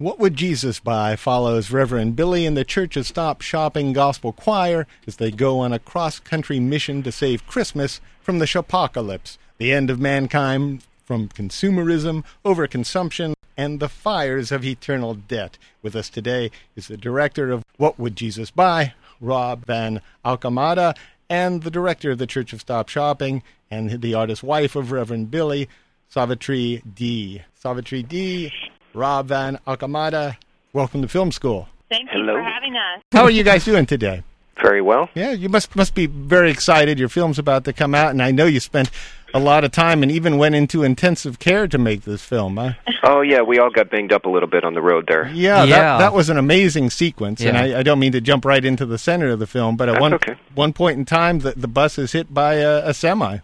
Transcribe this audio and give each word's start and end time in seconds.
What 0.00 0.18
Would 0.18 0.34
Jesus 0.34 0.80
Buy 0.80 1.14
follows 1.14 1.70
Reverend 1.70 2.16
Billy 2.16 2.46
and 2.46 2.56
the 2.56 2.64
Church 2.64 2.96
of 2.96 3.06
Stop 3.06 3.42
Shopping 3.42 3.92
Gospel 3.92 4.32
Choir 4.32 4.86
as 5.06 5.16
they 5.16 5.30
go 5.30 5.58
on 5.58 5.74
a 5.74 5.78
cross 5.78 6.18
country 6.18 6.58
mission 6.58 7.02
to 7.02 7.12
save 7.12 7.46
Christmas 7.46 8.00
from 8.22 8.38
the 8.38 8.50
apocalypse, 8.58 9.36
the 9.58 9.74
end 9.74 9.90
of 9.90 10.00
mankind 10.00 10.84
from 11.04 11.28
consumerism, 11.28 12.24
overconsumption, 12.46 13.34
and 13.58 13.78
the 13.78 13.90
fires 13.90 14.50
of 14.50 14.64
eternal 14.64 15.12
debt. 15.12 15.58
With 15.82 15.94
us 15.94 16.08
today 16.08 16.50
is 16.74 16.88
the 16.88 16.96
director 16.96 17.52
of 17.52 17.62
What 17.76 17.98
Would 17.98 18.16
Jesus 18.16 18.50
Buy, 18.50 18.94
Rob 19.20 19.66
Van 19.66 20.00
Alcamada, 20.24 20.96
and 21.28 21.62
the 21.62 21.70
director 21.70 22.12
of 22.12 22.16
the 22.16 22.26
Church 22.26 22.54
of 22.54 22.62
Stop 22.62 22.88
Shopping 22.88 23.42
and 23.70 24.00
the 24.00 24.14
artist 24.14 24.42
wife 24.42 24.76
of 24.76 24.92
Reverend 24.92 25.30
Billy, 25.30 25.68
Savitri 26.08 26.82
D. 26.94 27.42
Savitri 27.54 28.02
D 28.02 28.50
Rob 28.94 29.28
VanAlkemade. 29.28 30.36
Welcome 30.72 31.02
to 31.02 31.08
Film 31.08 31.32
School. 31.32 31.68
Thank 31.88 32.08
Hello. 32.10 32.34
you 32.36 32.38
for 32.38 32.42
having 32.42 32.74
us. 32.76 33.02
How 33.12 33.24
are 33.24 33.30
you 33.30 33.42
guys 33.42 33.64
doing 33.64 33.86
today? 33.86 34.22
Very 34.62 34.82
well. 34.82 35.08
Yeah, 35.14 35.30
you 35.32 35.48
must 35.48 35.74
must 35.74 35.94
be 35.94 36.06
very 36.06 36.50
excited. 36.50 36.98
Your 36.98 37.08
film's 37.08 37.38
about 37.38 37.64
to 37.64 37.72
come 37.72 37.94
out, 37.94 38.10
and 38.10 38.22
I 38.22 38.30
know 38.30 38.44
you 38.46 38.60
spent 38.60 38.90
a 39.32 39.38
lot 39.38 39.64
of 39.64 39.72
time 39.72 40.02
and 40.02 40.12
even 40.12 40.36
went 40.36 40.54
into 40.54 40.82
intensive 40.82 41.38
care 41.38 41.66
to 41.66 41.78
make 41.78 42.02
this 42.02 42.22
film. 42.22 42.56
Huh? 42.56 42.72
Oh 43.02 43.22
yeah, 43.22 43.40
we 43.40 43.58
all 43.58 43.70
got 43.70 43.88
banged 43.90 44.12
up 44.12 44.26
a 44.26 44.28
little 44.28 44.48
bit 44.48 44.62
on 44.62 44.74
the 44.74 44.82
road 44.82 45.06
there. 45.08 45.26
Yeah, 45.28 45.64
Yeah. 45.64 45.78
That, 45.78 45.98
that 45.98 46.12
was 46.12 46.28
an 46.28 46.36
amazing 46.36 46.90
sequence, 46.90 47.40
and 47.40 47.56
I, 47.56 47.78
I 47.78 47.82
don't 47.82 47.98
mean 47.98 48.12
to 48.12 48.20
jump 48.20 48.44
right 48.44 48.62
into 48.62 48.84
the 48.84 48.98
center 48.98 49.30
of 49.30 49.38
the 49.38 49.46
film, 49.46 49.78
but 49.78 49.88
at 49.88 49.92
That's 49.92 50.00
one 50.02 50.14
okay. 50.14 50.34
one 50.54 50.74
point 50.74 50.98
in 50.98 51.06
time, 51.06 51.38
the, 51.38 51.52
the 51.52 51.66
bus 51.66 51.96
is 51.98 52.12
hit 52.12 52.32
by 52.32 52.56
a, 52.56 52.88
a 52.88 52.94
semi. 52.94 53.38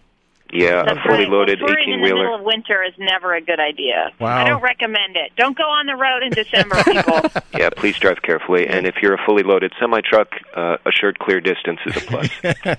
Yeah, 0.52 0.84
That's 0.86 0.98
a 0.98 1.02
fully 1.08 1.24
right. 1.24 1.28
loaded 1.28 1.60
Well, 1.60 1.68
touring 1.70 1.82
eighteen 1.82 1.94
in 1.94 2.00
the 2.00 2.06
middle 2.06 2.20
wheeler. 2.22 2.38
of 2.38 2.44
winter 2.44 2.82
is 2.84 2.94
never 2.98 3.34
a 3.34 3.40
good 3.40 3.58
idea. 3.60 4.12
Wow. 4.20 4.36
I 4.38 4.44
don't 4.44 4.62
recommend 4.62 5.16
it. 5.16 5.32
Don't 5.36 5.56
go 5.56 5.64
on 5.64 5.86
the 5.86 5.96
road 5.96 6.22
in 6.22 6.30
December, 6.30 6.76
people. 6.84 7.20
Yeah, 7.58 7.70
please 7.70 7.96
drive 7.98 8.20
carefully. 8.22 8.68
And 8.68 8.86
if 8.86 8.96
you're 9.00 9.14
a 9.14 9.24
fully 9.24 9.42
loaded 9.42 9.72
semi 9.80 10.00
truck, 10.02 10.28
uh, 10.54 10.76
assured 10.84 11.18
clear 11.18 11.40
distance 11.40 11.80
is 11.86 11.96
a 11.96 12.00
plus. 12.00 12.28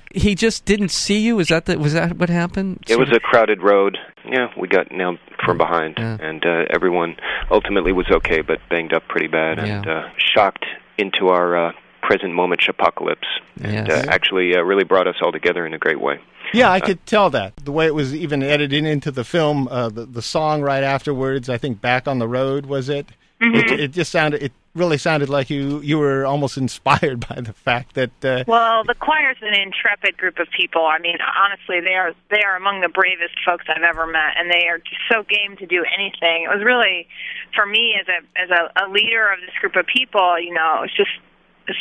He 0.14 0.36
just 0.36 0.66
didn't 0.66 0.90
see 0.90 1.20
you. 1.20 1.40
Is 1.40 1.48
that 1.48 1.66
the, 1.66 1.78
was 1.80 1.94
that 1.94 2.16
what 2.18 2.30
happened? 2.30 2.84
it 2.88 2.98
was 3.00 3.10
a 3.12 3.20
crowded 3.20 3.62
road. 3.64 3.98
Yeah, 4.24 4.48
we 4.58 4.68
got 4.68 4.92
nailed 4.92 5.20
from 5.44 5.58
behind, 5.58 5.96
Yeah. 5.98 6.18
and 6.22 6.46
uh, 6.46 6.66
everyone 6.70 7.16
ultimately 7.50 7.92
was 7.92 8.06
okay, 8.12 8.42
but 8.42 8.60
banged 8.70 8.94
up 8.94 9.08
pretty 9.08 9.28
bad 9.28 9.58
and 9.60 9.88
uh, 9.88 10.10
shocked 10.18 10.66
into 10.98 11.30
our 11.30 11.68
uh, 11.70 11.72
present 12.08 12.34
moment 12.34 12.62
apocalypse. 12.70 13.28
And 13.62 13.88
Yes. 13.88 14.08
uh, 14.08 14.10
actually, 14.10 14.56
uh, 14.56 14.62
really 14.62 14.86
brought 14.86 15.08
us 15.08 15.18
all 15.22 15.32
together 15.34 15.66
in 15.66 15.74
a 15.74 15.78
great 15.78 16.00
way. 16.00 16.20
Yeah, 16.54 16.72
I 16.72 16.80
could 16.80 17.06
tell 17.06 17.30
that 17.32 17.58
the 17.58 17.74
way 17.74 17.88
it 17.88 17.94
was 17.94 18.16
even 18.16 18.42
edited 18.42 18.86
into 18.86 19.12
the 19.12 19.26
film. 19.26 19.68
Uh, 19.68 19.90
the 19.90 20.06
the 20.06 20.22
song 20.22 20.62
right 20.62 20.84
afterwards, 20.84 21.50
I 21.50 21.58
think, 21.58 21.82
"Back 21.82 22.08
on 22.08 22.20
the 22.20 22.28
Road" 22.28 22.66
was 22.66 22.88
it? 22.88 23.08
It, 23.42 23.80
it 23.80 23.92
just 23.92 24.12
sounded. 24.12 24.42
It 24.42 24.52
really 24.74 24.98
sounded 24.98 25.28
like 25.30 25.50
you 25.50 25.82
you 25.82 26.00
were 26.00 26.26
almost 26.26 26.58
inspired 26.66 27.28
by 27.28 27.42
the 27.42 27.52
fact 27.54 27.96
that. 27.96 28.12
Uh, 28.24 28.46
well, 28.48 28.86
the 28.86 28.96
choir's 28.96 29.36
an 29.42 29.54
intrepid 29.54 30.18
group 30.18 30.40
of 30.40 30.48
people. 30.56 30.86
I 30.86 31.00
mean, 31.00 31.18
honestly, 31.44 31.82
they 31.82 31.96
are 31.96 32.14
they 32.30 32.42
are 32.44 32.56
among 32.56 32.80
the 32.80 32.90
bravest 32.90 33.36
folks 33.46 33.66
I've 33.68 33.84
ever 33.84 34.08
met, 34.08 34.38
and 34.38 34.50
they 34.50 34.68
are 34.70 34.78
just 34.80 35.02
so 35.12 35.24
game 35.24 35.58
to 35.58 35.66
do 35.68 35.84
anything. 36.00 36.44
It 36.48 36.50
was 36.56 36.64
really, 36.64 37.08
for 37.54 37.66
me 37.66 37.96
as 38.00 38.08
a 38.08 38.20
as 38.42 38.50
a, 38.50 38.86
a 38.86 38.90
leader 38.90 39.28
of 39.28 39.42
this 39.42 39.54
group 39.60 39.76
of 39.76 39.86
people, 39.86 40.40
you 40.40 40.54
know, 40.54 40.82
it's 40.86 40.96
just 40.96 41.12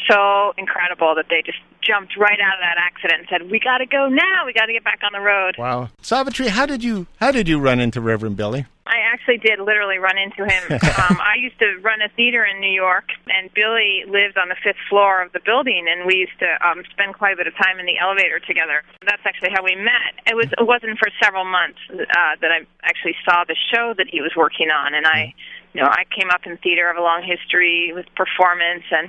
so 0.09 0.53
incredible 0.59 1.15
that 1.15 1.27
they 1.29 1.43
just 1.45 1.59
jumped 1.83 2.17
right 2.17 2.39
out 2.41 2.55
of 2.55 2.61
that 2.61 2.77
accident 2.79 3.21
and 3.21 3.29
said, 3.31 3.51
"We 3.51 3.61
got 3.61 3.79
to 3.79 3.87
go 3.87 4.09
now. 4.09 4.47
We 4.47 4.53
got 4.53 4.67
to 4.67 4.73
get 4.73 4.85
back 4.85 5.01
on 5.05 5.13
the 5.13 5.21
road." 5.21 5.57
wow, 5.59 5.89
Savitri, 6.03 6.49
how 6.49 6.67
did 6.67 6.83
you 6.83 7.07
how 7.19 7.31
did 7.31 7.49
you 7.49 7.59
run 7.59 7.81
into 7.81 8.01
Reverend 8.01 8.37
Billy? 8.37 8.67
I 8.87 9.03
actually 9.13 9.39
did 9.39 9.59
literally 9.59 9.99
run 9.99 10.17
into 10.17 10.47
him. 10.47 10.63
um, 10.71 11.19
I 11.19 11.35
used 11.39 11.59
to 11.59 11.79
run 11.83 12.01
a 12.03 12.09
theater 12.15 12.45
in 12.45 12.61
New 12.61 12.71
York, 12.71 13.11
and 13.27 13.53
Billy 13.53 14.05
lived 14.07 14.39
on 14.39 14.49
the 14.49 14.57
fifth 14.63 14.79
floor 14.89 15.23
of 15.23 15.33
the 15.33 15.41
building, 15.45 15.87
and 15.91 16.07
we 16.07 16.17
used 16.17 16.39
to 16.39 16.51
um, 16.63 16.83
spend 16.91 17.15
quite 17.15 17.35
a 17.35 17.37
bit 17.37 17.47
of 17.47 17.55
time 17.57 17.79
in 17.79 17.87
the 17.87 17.99
elevator 17.99 18.39
together. 18.39 18.83
That's 19.05 19.23
actually 19.27 19.51
how 19.51 19.63
we 19.65 19.75
met. 19.75 20.15
It 20.27 20.37
was 20.37 20.47
it 20.47 20.67
wasn't 20.67 20.99
for 20.99 21.11
several 21.23 21.45
months 21.45 21.79
uh, 21.91 22.39
that 22.41 22.51
I 22.51 22.67
actually 22.83 23.17
saw 23.25 23.45
the 23.45 23.57
show 23.75 23.95
that 23.99 24.07
he 24.09 24.21
was 24.21 24.33
working 24.37 24.71
on, 24.71 24.95
and 24.95 25.07
I. 25.07 25.35
You 25.77 25.83
know, 25.83 25.89
I 25.91 26.05
came 26.19 26.31
up 26.31 26.41
in 26.47 26.57
theater, 26.59 26.91
of 26.91 26.97
a 26.97 27.03
long 27.03 27.23
history 27.23 27.93
with 27.95 28.07
performance, 28.17 28.85
and 28.91 29.09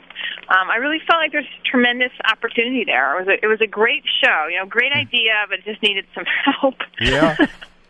um, 0.50 0.70
I 0.70 0.76
really 0.78 1.00
felt 1.08 1.22
like 1.22 1.32
there's 1.32 1.48
tremendous 1.66 2.12
opportunity 2.30 2.84
there. 2.86 3.16
It 3.20 3.26
was 3.26 3.28
a, 3.40 3.46
it 3.46 3.48
was 3.48 3.62
a 3.62 3.68
great 3.68 4.04
show, 4.24 4.48
you 4.52 4.60
know, 4.60 4.66
great 4.66 4.92
idea, 4.92 5.32
but 5.50 5.60
it 5.60 5.66
just 5.66 5.82
needed 5.82 6.06
some 6.14 6.26
help. 6.62 6.76
Yeah. 7.00 7.38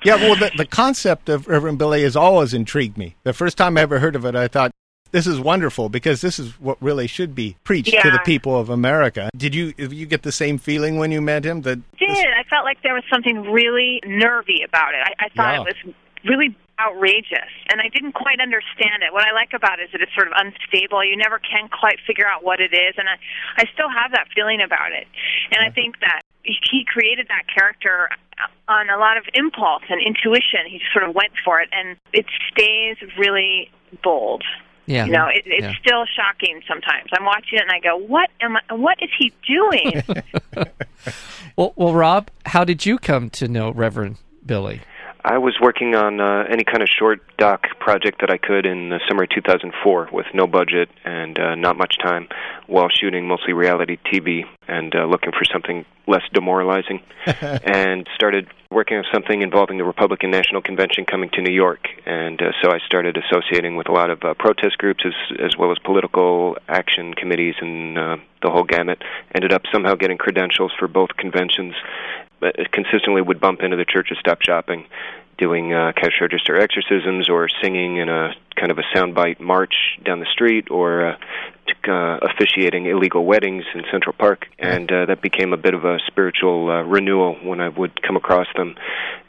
Yeah, 0.03 0.15
well, 0.17 0.35
the, 0.35 0.51
the 0.55 0.65
concept 0.67 1.27
of 1.27 1.47
Reverend 1.47 1.79
Billy 1.79 2.03
has 2.03 2.15
always 2.15 2.53
intrigued 2.53 2.99
me. 2.99 3.15
The 3.23 3.33
first 3.33 3.57
time 3.57 3.77
I 3.77 3.81
ever 3.81 3.97
heard 3.97 4.15
of 4.15 4.25
it, 4.25 4.35
I 4.35 4.47
thought, 4.47 4.69
this 5.11 5.25
is 5.25 5.39
wonderful 5.39 5.89
because 5.89 6.21
this 6.21 6.37
is 6.37 6.51
what 6.59 6.77
really 6.81 7.07
should 7.07 7.33
be 7.33 7.57
preached 7.63 7.91
to 8.03 8.11
the 8.11 8.19
people 8.25 8.59
of 8.59 8.69
America. 8.69 9.29
Did 9.35 9.55
you 9.55 9.73
you 9.77 10.05
get 10.05 10.21
the 10.21 10.31
same 10.33 10.57
feeling 10.59 10.97
when 10.97 11.11
you 11.11 11.21
met 11.21 11.45
him? 11.45 11.61
That 11.61 11.77
did. 11.97 12.09
this- 12.09 12.19
I 12.19 12.43
felt 12.49 12.63
like 12.65 12.81
there 12.83 12.93
was 12.93 13.03
something 13.11 13.41
really 13.51 14.01
nervy 14.05 14.61
about 14.63 14.93
it. 14.93 14.99
I, 15.03 15.25
I 15.25 15.29
thought 15.29 15.53
Yeah. 15.55 15.61
it 15.71 15.77
was 15.85 15.95
really 16.25 16.55
outrageous, 16.79 17.49
and 17.71 17.81
I 17.81 17.89
didn't 17.89 18.13
quite 18.13 18.39
understand 18.39 19.01
it. 19.05 19.11
What 19.13 19.25
I 19.25 19.31
like 19.33 19.53
about 19.53 19.79
it 19.79 19.83
is 19.85 19.91
that 19.93 20.01
it's 20.01 20.13
sort 20.15 20.27
of 20.27 20.33
unstable. 20.37 21.03
You 21.03 21.17
never 21.17 21.39
can 21.39 21.69
quite 21.69 21.97
figure 22.05 22.27
out 22.27 22.43
what 22.43 22.59
it 22.59 22.73
is, 22.73 22.95
and 22.97 23.09
I, 23.09 23.17
I 23.57 23.65
still 23.73 23.89
have 23.89 24.11
that 24.11 24.27
feeling 24.35 24.61
about 24.61 24.91
it. 24.91 25.07
And 25.51 25.65
I 25.65 25.69
think 25.71 25.99
that 26.01 26.21
he 26.43 26.85
created 26.87 27.27
that 27.27 27.43
character 27.53 28.09
on 28.69 28.89
a 28.89 28.97
lot 28.97 29.17
of 29.17 29.23
impulse 29.33 29.83
and 29.89 29.99
intuition. 30.01 30.69
He 30.69 30.79
just 30.79 30.93
sort 30.93 31.07
of 31.07 31.15
went 31.15 31.33
for 31.43 31.59
it, 31.59 31.69
and 31.71 31.97
it 32.13 32.25
stays 32.53 32.97
really 33.17 33.69
bold. 34.03 34.43
yeah. 34.85 35.05
You 35.05 35.11
know, 35.11 35.27
it, 35.27 35.43
it's 35.45 35.63
Yeah. 35.65 35.73
still 35.83 36.05
shocking 36.05 36.61
sometimes. 36.67 37.09
I'm 37.17 37.25
watching 37.25 37.59
it 37.59 37.63
and 37.63 37.71
I 37.71 37.79
go, 37.79 37.97
"What 37.97 38.29
am 38.39 38.55
I? 38.57 38.73
What 38.73 38.97
is 39.01 39.09
he 39.17 39.33
doing?" 39.47 40.03
Well, 41.55 41.73
well, 41.75 41.93
Rob, 41.95 42.29
how 42.45 42.63
did 42.63 42.85
you 42.85 42.99
come 42.99 43.31
to 43.31 43.47
know 43.47 43.71
Reverend 43.71 44.17
Billy? 44.45 44.81
I 45.27 45.39
was 45.39 45.57
working 45.61 45.93
on 45.93 46.21
uh, 46.21 46.45
any 46.49 46.63
kind 46.63 46.81
of 46.81 46.87
short 46.87 47.19
doc 47.37 47.63
project 47.81 48.21
that 48.21 48.31
I 48.31 48.37
could 48.37 48.65
in 48.65 48.87
the 48.87 49.01
summer 49.09 49.23
of 49.23 49.29
2004 49.29 50.07
with 50.13 50.25
no 50.33 50.47
budget 50.47 50.87
and 51.03 51.37
uh, 51.37 51.55
not 51.55 51.77
much 51.77 51.97
time 52.01 52.29
while 52.67 52.87
shooting 52.87 53.27
mostly 53.27 53.51
reality 53.51 53.97
TV 54.05 54.45
and 54.69 54.95
uh, 54.95 55.03
looking 55.03 55.33
for 55.33 55.43
something 55.43 55.85
less 56.07 56.23
demoralizing. 56.33 57.01
And 57.65 58.07
started 58.15 58.47
working 58.71 58.97
on 58.97 59.03
something 59.13 59.41
involving 59.41 59.77
the 59.77 59.83
Republican 59.83 60.31
National 60.31 60.61
Convention 60.61 61.03
coming 61.05 61.29
to 61.33 61.41
New 61.41 61.53
York. 61.53 61.87
And 62.05 62.41
uh, 62.41 62.51
so 62.61 62.71
I 62.71 62.79
started 62.85 63.17
associating 63.17 63.75
with 63.75 63.89
a 63.89 63.91
lot 63.91 64.09
of 64.09 64.23
uh, 64.23 64.33
protest 64.33 64.77
groups 64.77 65.03
as 65.05 65.13
as 65.39 65.57
well 65.57 65.71
as 65.71 65.77
political 65.79 66.57
action 66.69 67.13
committees 67.13 67.55
and 67.59 67.97
uh, 67.97 68.17
the 68.41 68.49
whole 68.49 68.63
gamut. 68.63 69.03
Ended 69.35 69.51
up 69.51 69.63
somehow 69.73 69.95
getting 69.95 70.17
credentials 70.17 70.71
for 70.79 70.87
both 70.87 71.09
conventions 71.17 71.75
consistently 72.71 73.21
would 73.21 73.39
bump 73.39 73.61
into 73.61 73.77
the 73.77 73.85
Church 73.85 74.11
of 74.11 74.17
Stop 74.17 74.41
Shopping, 74.41 74.85
doing 75.37 75.73
uh, 75.73 75.93
cash 75.95 76.19
register 76.21 76.57
exorcisms 76.57 77.29
or 77.29 77.47
singing 77.61 77.97
in 77.97 78.09
a 78.09 78.33
kind 78.59 78.71
of 78.71 78.77
a 78.79 78.83
soundbite 78.95 79.39
march 79.39 79.73
down 80.03 80.19
the 80.19 80.25
street 80.31 80.69
or 80.71 81.09
uh, 81.09 81.17
uh, 81.87 82.17
officiating 82.21 82.85
illegal 82.85 83.25
weddings 83.25 83.63
in 83.73 83.83
Central 83.91 84.13
Park, 84.17 84.45
and 84.59 84.91
uh, 84.91 85.05
that 85.05 85.21
became 85.21 85.53
a 85.53 85.57
bit 85.57 85.73
of 85.73 85.85
a 85.85 85.99
spiritual 86.07 86.69
uh, 86.69 86.81
renewal 86.83 87.35
when 87.43 87.61
I 87.61 87.69
would 87.69 88.01
come 88.01 88.17
across 88.17 88.47
them. 88.57 88.75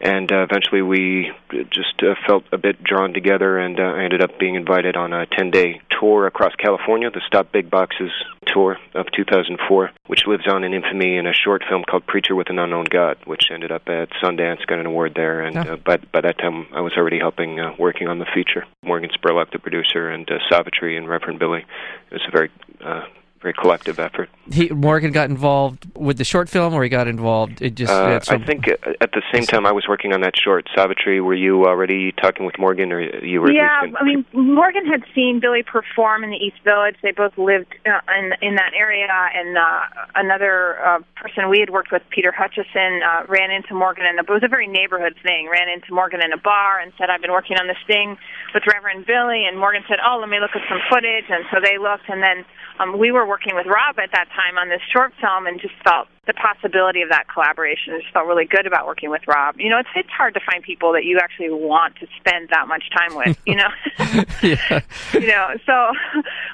And 0.00 0.30
uh, 0.32 0.42
eventually, 0.48 0.82
we 0.82 1.30
just 1.70 2.02
uh, 2.02 2.14
felt 2.26 2.44
a 2.52 2.58
bit 2.58 2.82
drawn 2.82 3.12
together, 3.12 3.58
and 3.58 3.78
uh, 3.78 3.82
I 3.84 4.02
ended 4.04 4.22
up 4.22 4.38
being 4.38 4.54
invited 4.56 4.96
on 4.96 5.12
a 5.12 5.26
10-day 5.26 5.80
tour 6.00 6.26
across 6.26 6.54
California, 6.56 7.10
the 7.10 7.20
Stop 7.26 7.52
Big 7.52 7.70
Boxes 7.70 8.10
tour 8.46 8.78
of 8.94 9.06
2004, 9.14 9.90
which 10.06 10.26
lives 10.26 10.44
on 10.48 10.64
in 10.64 10.72
infamy 10.74 11.16
in 11.16 11.26
a 11.26 11.32
short 11.32 11.62
film 11.68 11.84
called 11.88 12.06
Preacher 12.06 12.34
with 12.34 12.50
an 12.50 12.58
Unknown 12.58 12.86
God, 12.88 13.18
which 13.24 13.50
ended 13.52 13.70
up 13.72 13.88
at 13.88 14.08
Sundance, 14.22 14.64
got 14.66 14.78
an 14.78 14.86
award 14.86 15.12
there, 15.14 15.42
and 15.42 15.54
Yeah. 15.54 15.72
uh, 15.72 15.76
by 15.76 15.96
by 16.12 16.20
that 16.22 16.38
time 16.38 16.66
I 16.72 16.80
was 16.80 16.94
already 16.96 17.18
helping 17.18 17.60
uh, 17.60 17.74
working 17.78 18.08
on 18.08 18.18
the 18.18 18.26
feature. 18.34 18.64
Morgan 18.82 19.10
Spurlock, 19.20 19.52
the 19.52 19.58
producer, 19.58 20.10
and 20.10 20.30
uh, 20.30 20.38
Savitri 20.50 20.96
and 20.96 21.08
Reverend 21.08 21.38
Billy. 21.38 21.64
It 22.10 22.14
was 22.14 22.22
a 22.26 22.30
very 22.30 22.50
uh, 22.84 23.02
very 23.40 23.54
collective 23.54 23.98
effort. 23.98 24.28
He 24.50 24.68
Morgan 24.70 25.12
got 25.12 25.30
involved 25.30 25.86
with 25.94 26.18
the 26.18 26.24
short 26.24 26.48
film, 26.48 26.74
or 26.74 26.82
he 26.82 26.88
got 26.88 27.06
involved. 27.08 27.62
It 27.62 27.74
just. 27.74 27.92
Uh, 27.92 28.16
it's 28.16 28.28
I 28.30 28.38
think 28.38 28.66
uh, 28.68 28.74
at 29.00 29.12
the 29.12 29.22
same 29.32 29.44
time 29.44 29.66
I 29.66 29.72
was 29.72 29.86
working 29.88 30.12
on 30.12 30.20
that 30.22 30.34
short, 30.36 30.68
Savitri. 30.74 31.20
Were 31.20 31.34
you 31.34 31.64
already 31.66 32.12
talking 32.12 32.46
with 32.46 32.58
Morgan, 32.58 32.92
or 32.92 33.00
you 33.24 33.40
were? 33.40 33.50
at 33.50 33.54
Yeah, 33.54 33.80
least 33.82 33.88
in- 33.90 33.96
I 33.96 34.04
mean, 34.04 34.24
Morgan 34.54 34.86
had 34.86 35.02
seen 35.14 35.38
Billy 35.40 35.62
perform 35.62 36.24
in 36.24 36.30
the 36.30 36.36
East 36.36 36.56
Village. 36.64 36.96
They 37.02 37.12
both 37.12 37.36
lived 37.38 37.74
uh, 37.86 38.00
in 38.18 38.32
in 38.42 38.54
that 38.56 38.72
area, 38.76 39.06
and 39.08 39.56
uh, 39.56 39.80
another 40.14 40.78
uh, 40.84 40.98
person 41.16 41.48
we 41.48 41.60
had 41.60 41.70
worked 41.70 41.92
with, 41.92 42.02
Peter 42.10 42.32
Hutchison, 42.32 43.00
uh, 43.04 43.24
ran 43.28 43.50
into 43.50 43.74
Morgan, 43.74 44.04
and 44.08 44.18
it 44.18 44.28
was 44.28 44.42
a 44.42 44.48
very 44.48 44.66
neighborhood 44.66 45.14
thing. 45.22 45.48
Ran 45.50 45.68
into 45.68 45.92
Morgan 45.94 46.20
in 46.24 46.32
a 46.32 46.38
bar 46.38 46.80
and 46.80 46.92
said, 46.98 47.10
"I've 47.10 47.22
been 47.22 47.32
working 47.32 47.56
on 47.58 47.66
this 47.66 47.78
thing 47.86 48.16
with 48.54 48.64
Reverend 48.66 49.06
Billy," 49.06 49.44
and 49.46 49.58
Morgan 49.58 49.82
said, 49.88 49.98
"Oh, 50.04 50.18
let 50.20 50.28
me 50.28 50.40
look 50.40 50.50
at 50.54 50.62
some 50.68 50.80
footage," 50.90 51.26
and 51.28 51.44
so 51.52 51.60
they 51.62 51.78
looked, 51.78 52.08
and 52.08 52.22
then 52.22 52.44
um, 52.80 52.98
we 52.98 53.12
were 53.12 53.26
working 53.28 53.54
with 53.54 53.66
Rob 53.66 54.00
at 54.00 54.10
that 54.16 54.28
time 54.34 54.56
on 54.56 54.68
this 54.68 54.80
short 54.90 55.12
film, 55.20 55.46
and 55.46 55.60
just 55.60 55.76
felt 55.84 56.08
the 56.28 56.34
possibility 56.34 57.00
of 57.00 57.08
that 57.08 57.26
collaboration. 57.26 57.94
I 57.94 58.00
just 58.00 58.12
felt 58.12 58.26
really 58.26 58.44
good 58.44 58.66
about 58.66 58.86
working 58.86 59.08
with 59.08 59.22
Rob. 59.26 59.58
You 59.58 59.70
know, 59.70 59.78
it's 59.78 59.88
it's 59.96 60.10
hard 60.10 60.34
to 60.34 60.40
find 60.40 60.62
people 60.62 60.92
that 60.92 61.04
you 61.04 61.18
actually 61.18 61.50
want 61.50 61.96
to 61.96 62.06
spend 62.20 62.50
that 62.50 62.68
much 62.68 62.84
time 62.94 63.16
with. 63.16 63.38
You 63.46 63.56
know, 63.56 63.70
yeah. 64.42 64.80
you 65.14 65.26
know. 65.26 65.56
So 65.64 65.92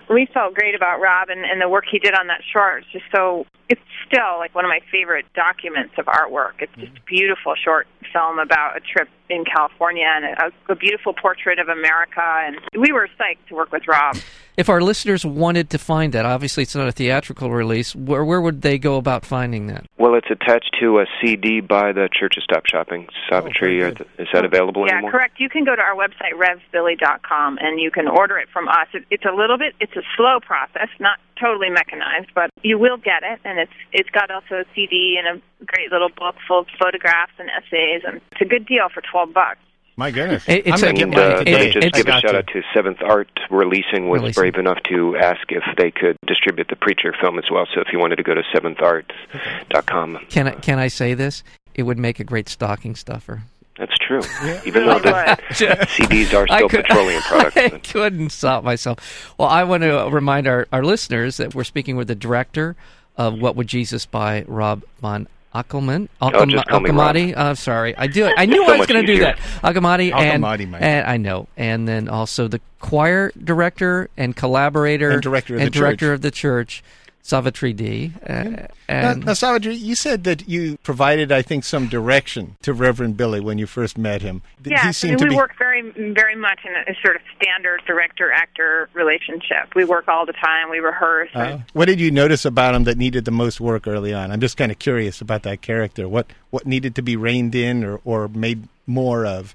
we 0.09 0.27
felt 0.33 0.55
great 0.55 0.77
about 0.77 1.01
Rob 1.01 1.29
and, 1.29 1.45
and 1.45 1.61
the 1.61 1.69
work 1.69 1.85
he 1.91 1.99
did 1.99 2.15
on 2.15 2.29
that 2.29 2.41
short. 2.51 2.85
It's 2.85 2.93
just 2.93 3.05
so 3.13 3.47
it's 3.69 3.81
still 4.07 4.39
like 4.39 4.55
one 4.55 4.65
of 4.65 4.69
my 4.69 4.81
favorite 4.93 5.27
documents 5.35 5.95
of 5.99 6.07
artwork. 6.07 6.61
It's 6.61 6.75
just 6.77 6.93
a 6.97 7.01
beautiful 7.07 7.55
short 7.63 7.87
film 8.13 8.39
about 8.39 8.77
a 8.77 8.81
trip 8.81 9.09
in 9.31 9.45
California 9.45 10.05
and 10.07 10.25
a, 10.25 10.73
a 10.73 10.77
beautiful 10.77 11.15
portrait 11.15 11.59
of 11.59 11.69
America. 11.69 12.21
And 12.21 12.57
we 12.79 12.93
were 12.93 13.09
psyched 13.19 13.49
to 13.49 13.55
work 13.55 13.73
with 13.73 13.89
Rob. 13.89 14.17
If 14.57 14.69
our 14.69 14.81
listeners 14.81 15.25
wanted 15.25 15.71
to 15.71 15.79
find 15.79 16.13
that, 16.13 16.27
obviously 16.27 16.63
it's 16.63 16.75
not 16.75 16.89
a 16.89 16.93
theatrical 16.93 17.51
release. 17.51 17.95
Where 17.95 18.25
where 18.25 18.41
would 18.41 18.63
they 18.63 18.79
go 18.79 18.97
about 18.97 19.25
finding 19.25 19.64
that? 19.69 19.87
well, 19.99 20.15
it's 20.15 20.31
attached 20.31 20.77
to 20.81 20.99
a 21.01 21.07
CD 21.21 21.61
by 21.61 21.93
the 21.93 22.09
Church 22.13 22.37
of 22.37 22.43
Stop 22.43 22.67
Shopping. 22.67 23.09
Savitri, 23.29 23.77
oh, 23.79 23.81
very 23.81 23.83
are 23.83 23.91
good. 23.95 24.07
th- 24.17 24.29
is 24.29 24.29
that 24.33 24.45
available 24.45 24.87
Yeah, 24.87 24.95
anymore? 24.95 25.13
correct. 25.13 25.41
You 25.41 25.49
can 25.49 25.65
go 25.65 25.75
to 25.77 25.83
our 25.83 25.95
website 25.95 26.33
revbilly.com 26.37 27.59
and 27.61 27.81
you 27.81 27.91
can 27.91 28.09
order 28.09 28.39
it 28.39 28.49
from 28.53 28.69
us. 28.69 28.87
It, 28.93 29.05
it's 29.11 29.25
a 29.25 29.33
little 29.35 29.59
bit 29.59 29.75
it's 29.81 29.97
a 29.97 30.03
slow 30.17 30.41
process, 30.41 30.89
not 31.01 31.19
totally 31.41 31.71
mechanized, 31.71 32.31
but 32.35 32.51
you 32.63 32.79
will 32.79 32.97
get 32.97 33.23
it 33.23 33.41
and 33.45 33.59
it's 33.59 33.73
it's 33.93 34.11
got 34.11 34.31
also 34.31 34.57
a 34.61 34.65
CD 34.75 35.19
and 35.19 35.39
a 35.41 35.65
great 35.65 35.91
little 35.91 36.11
book 36.11 36.37
full 36.47 36.61
of 36.61 36.67
photographs 36.79 37.33
and 37.39 37.49
essays 37.51 38.03
and 38.07 38.21
it's 38.33 38.41
a 38.41 38.45
good 38.45 38.67
deal 38.67 38.89
for 38.93 39.03
12 39.11 39.33
bucks. 39.33 39.59
My 39.97 40.11
goodness. 40.11 40.43
It- 40.49 40.67
it's 40.67 40.83
I'm 40.83 40.95
going 40.97 40.97
to 40.97 41.03
And 41.05 41.15
uh, 41.15 41.21
it- 41.21 41.39
today. 41.39 41.53
let 41.53 41.61
me 41.61 41.67
just 41.73 41.87
it's- 41.87 42.03
give 42.03 42.09
a 42.15 42.21
shout 42.21 42.31
to. 42.33 42.37
out 42.39 42.47
to 42.49 42.63
Seventh 42.75 42.99
Art 43.03 43.29
Releasing 43.51 44.09
was 44.09 44.21
Releasing. 44.23 44.41
brave 44.41 44.55
enough 44.57 44.79
to 44.89 45.17
ask 45.17 45.41
if 45.51 45.63
they 45.77 45.91
could 45.91 46.17
distribute 46.27 46.69
the 46.69 46.77
Preacher 46.77 47.15
film 47.21 47.39
as 47.39 47.45
well. 47.51 47.67
So 47.73 47.81
if 47.81 47.93
you 47.93 47.99
wanted 48.01 48.17
to 48.17 48.23
go 48.25 48.35
to 48.35 48.43
seventhart.com, 48.55 50.19
Can 50.31 50.49
I 50.49 50.51
can 50.53 50.79
I 50.79 50.89
say 50.89 51.15
this? 51.15 51.43
It 51.75 51.83
would 51.85 51.99
make 51.99 52.21
a 52.21 52.25
great 52.25 52.49
stocking 52.49 52.95
stuffer. 52.97 53.43
that's 53.79 53.97
true. 53.99 54.21
Even 54.65 54.87
though 54.87 54.99
Really 54.99 55.03
the 55.03 55.37
would. 55.51 55.89
CDs 55.89 56.33
are 56.35 56.47
still 56.47 56.69
could- 56.69 56.85
petroleum 56.85 57.23
products. 57.29 57.57
I 57.57 57.69
couldn't 57.79 58.31
stop 58.31 58.65
myself. 58.65 59.35
Well, 59.39 59.49
I 59.49 59.65
want 59.65 59.83
to 59.83 60.09
remind 60.11 60.47
our, 60.47 60.67
our 60.73 60.85
listeners 60.85 61.37
that 61.39 61.55
we're 61.55 61.65
speaking 61.65 61.97
with 61.97 62.09
the 62.09 62.15
director 62.15 62.77
of 63.17 63.41
What 63.41 63.55
Would 63.57 63.67
Jesus 63.69 64.07
Buy, 64.07 64.45
Rob 64.49 64.83
von 65.01 65.27
Ackelman. 65.55 66.09
Oh, 66.21 66.45
just 66.47 66.67
call 66.67 66.81
me 66.81 66.91
Rob. 66.91 67.15
Akamati. 67.15 67.37
I'm 67.37 67.53
uh, 67.53 67.55
sorry. 67.55 67.97
I 67.97 68.07
do. 68.09 68.31
I 68.37 68.47
knew 68.47 68.67
So 68.67 68.73
I 68.73 68.79
was 68.79 68.87
going 68.87 69.07
to 69.07 69.13
do 69.13 69.21
that. 69.21 69.39
Akamati 69.63 70.13
and, 70.13 70.45
and 70.45 71.07
I 71.07 71.17
know. 71.17 71.47
And 71.57 71.87
then 71.87 72.09
also 72.09 72.49
the 72.49 72.61
choir 72.81 73.33
director 73.43 74.11
and 74.17 74.35
collaborator 74.35 75.11
And 75.11 75.23
director 75.23 75.55
of 75.55 75.61
and 75.61 75.69
the 75.69 75.79
director 75.79 76.07
church. 76.07 76.15
of 76.15 76.23
the 76.23 76.31
church, 76.31 76.83
Savitri 77.25 77.73
D. 77.73 78.13
Uh, 78.29 78.35
Now, 78.35 78.67
and 78.87 79.25
now, 79.25 79.33
Savitri, 79.33 79.75
you 79.75 79.95
said 79.95 80.25
that 80.25 80.47
you 80.47 80.77
provided, 80.83 81.33
I 81.33 81.41
think, 81.41 81.65
some 81.65 81.89
direction 81.89 82.57
to 82.61 82.75
Reverend 82.75 83.17
Billy 83.17 83.41
when 83.41 83.57
you 83.57 83.67
first 83.67 83.97
met 83.97 84.21
him. 84.21 84.43
Yeah, 84.63 84.83
he 84.83 84.89
I 84.89 84.91
seemed 84.91 85.13
mean, 85.13 85.19
to 85.21 85.25
we 85.25 85.31
be. 85.31 85.37
work 85.37 85.53
very, 85.59 85.81
very 86.13 86.37
much 86.37 86.61
in 86.67 86.73
a 86.73 86.95
sort 87.03 87.17
of 87.17 87.23
standard 87.35 87.81
director-actor 87.87 88.91
relationship. 88.93 89.75
We 89.75 89.87
work 89.87 90.07
all 90.07 90.27
the 90.27 90.35
time. 90.35 90.69
We 90.69 90.81
rehearse. 90.81 91.31
Uh, 91.35 91.39
and 91.39 91.65
what 91.73 91.87
did 91.87 91.99
you 91.99 92.11
notice 92.11 92.45
about 92.45 92.75
him 92.75 92.85
that 92.85 92.99
needed 92.99 93.25
the 93.25 93.31
most 93.31 93.59
work 93.59 93.87
early 93.87 94.13
on? 94.13 94.31
I'm 94.31 94.41
just 94.41 94.59
kind 94.59 94.71
of 94.71 94.79
curious 94.79 95.23
about 95.23 95.45
that 95.45 95.63
character. 95.63 96.07
What 96.07 96.27
what 96.51 96.67
needed 96.67 96.95
to 96.97 97.03
be 97.03 97.17
reined 97.17 97.55
in 97.55 97.85
or, 97.85 98.01
or 98.05 98.29
made 98.29 98.69
more 98.87 99.25
of? 99.25 99.55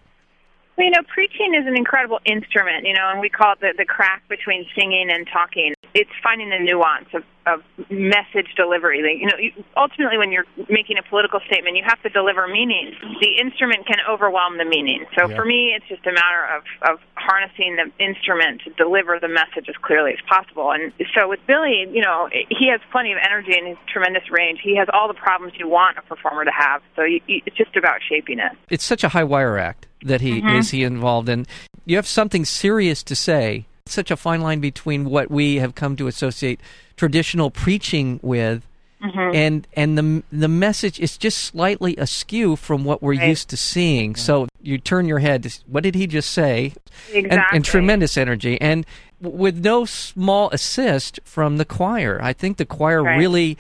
Well, 0.76 0.86
you 0.86 0.92
know, 0.92 1.04
preaching 1.14 1.54
is 1.54 1.68
an 1.68 1.78
incredible 1.78 2.20
instrument, 2.26 2.88
you 2.88 2.94
know, 2.94 3.10
and 3.12 3.20
we 3.20 3.30
call 3.30 3.54
it 3.54 3.60
the, 3.60 3.74
the 3.78 3.86
crack 3.86 4.28
between 4.28 4.66
singing 4.74 5.10
and 5.12 5.28
talking. 5.32 5.76
It's 5.94 6.10
finding 6.24 6.50
the 6.50 6.60
nuance 6.60 7.08
of, 7.14 7.24
of 7.46 7.64
message 7.90 8.54
delivery. 8.56 9.00
You 9.20 9.28
know, 9.28 9.38
you, 9.40 9.52
ultimately, 9.76 10.18
when 10.18 10.32
you're 10.32 10.46
making 10.70 10.98
a 10.98 11.04
political 11.10 11.40
statement, 11.48 11.76
you 11.78 11.84
have 11.86 12.02
to 12.04 12.10
deliver 12.10 12.48
meaning. 12.48 12.94
The 13.22 13.38
instrument 13.42 13.88
can 13.88 13.98
overwhelm 14.10 14.58
the 14.58 14.66
meaning. 14.66 15.06
So 15.18 15.28
Yeah. 15.30 15.36
for 15.36 15.46
me, 15.46 15.74
it's 15.76 15.88
just 15.88 16.06
a 16.06 16.12
matter 16.14 16.46
of, 16.56 16.64
of 16.94 17.00
harnessing 17.16 17.76
the 17.78 17.92
instrument 18.04 18.62
to 18.66 18.70
deliver 18.72 19.18
the 19.20 19.28
message 19.28 19.68
as 19.68 19.76
clearly 19.82 20.12
as 20.14 20.20
possible. 20.28 20.72
And 20.72 20.94
so 21.16 21.28
with 21.28 21.40
Billy, 21.48 21.88
you 21.92 22.02
know, 22.02 22.30
he 22.50 22.68
has 22.70 22.82
plenty 22.92 23.12
of 23.12 23.18
energy 23.24 23.54
and 23.58 23.76
tremendous 23.92 24.30
range. 24.30 24.60
He 24.64 24.76
has 24.78 24.88
all 24.94 25.08
the 25.08 25.14
problems 25.16 25.54
you 25.58 25.68
want 25.68 25.98
a 25.98 26.02
performer 26.04 26.46
to 26.46 26.52
have. 26.56 26.82
So 26.96 27.04
you, 27.04 27.20
you, 27.28 27.42
it's 27.46 27.58
just 27.58 27.76
about 27.76 28.02
shaping 28.08 28.40
it. 28.40 28.52
it's 28.70 28.84
such 28.84 29.04
a 29.04 29.10
high 29.10 29.24
wire 29.24 29.58
act 29.58 29.88
that 30.04 30.22
he 30.22 30.40
Mm-hmm. 30.40 30.50
is 30.60 30.70
he 30.72 30.84
involved 30.84 31.28
in. 31.30 31.46
You 31.86 31.96
have 31.98 32.08
something 32.08 32.46
serious 32.46 33.02
to 33.04 33.16
say. 33.16 33.66
Such 33.90 34.12
a 34.12 34.18
fine 34.18 34.42
line 34.42 34.60
between 34.60 35.06
what 35.10 35.30
we 35.32 35.56
have 35.58 35.76
come 35.76 35.96
to 35.98 36.08
associate 36.08 36.60
traditional 36.98 37.50
preaching 37.52 38.20
with, 38.22 38.64
Mm-hmm. 39.02 39.34
and 39.34 39.68
and 39.78 39.98
the 39.98 40.24
the 40.30 40.50
message 40.50 41.00
is 41.00 41.18
just 41.18 41.38
slightly 41.38 41.96
askew 41.96 42.58
from 42.58 42.84
what 42.84 43.02
we're 43.02 43.16
Right. 43.16 43.30
used 43.30 43.50
to 43.52 43.56
seeing. 43.56 44.14
So 44.18 44.50
you 44.62 44.78
turn 44.78 45.06
your 45.08 45.20
head. 45.20 45.44
to, 45.44 45.58
What 45.68 45.84
did 45.84 45.96
he 45.96 46.06
just 46.06 46.32
say? 46.34 46.74
Exactly. 47.14 47.30
And, 47.30 47.42
and 47.54 47.64
tremendous 47.64 48.18
energy, 48.18 48.60
and 48.60 48.86
with 49.22 49.64
no 49.64 49.86
small 49.86 50.50
assist 50.52 51.22
from 51.24 51.56
the 51.56 51.64
choir. 51.64 52.20
I 52.22 52.34
think 52.34 52.58
the 52.58 52.66
choir 52.66 53.02
Right. 53.02 53.18
really, 53.18 53.58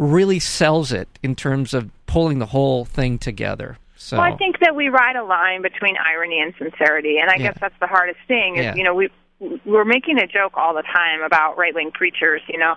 really 0.00 0.40
sells 0.40 0.90
it 0.90 1.08
in 1.22 1.36
terms 1.36 1.72
of 1.72 1.90
pulling 2.06 2.40
the 2.40 2.46
whole 2.46 2.84
thing 2.84 3.16
together. 3.16 3.78
So 3.94 4.16
Well, 4.18 4.26
I 4.32 4.36
think 4.38 4.58
that 4.58 4.74
we 4.74 4.88
ride 4.88 5.14
a 5.14 5.22
line 5.22 5.62
between 5.62 5.94
irony 6.04 6.40
and 6.40 6.52
sincerity, 6.58 7.18
and 7.18 7.30
I 7.30 7.34
Yeah. 7.36 7.42
guess 7.52 7.58
that's 7.60 7.78
the 7.80 7.86
hardest 7.86 8.18
thing. 8.26 8.56
Is 8.56 8.64
Yeah. 8.64 8.74
you 8.74 8.82
know 8.82 8.94
we 8.94 9.08
we're 9.64 9.84
making 9.84 10.18
a 10.18 10.26
joke 10.26 10.52
all 10.56 10.74
the 10.74 10.82
time 10.82 11.22
about 11.22 11.56
right 11.56 11.74
wing 11.74 11.90
preachers, 11.92 12.42
you 12.48 12.58
know, 12.58 12.74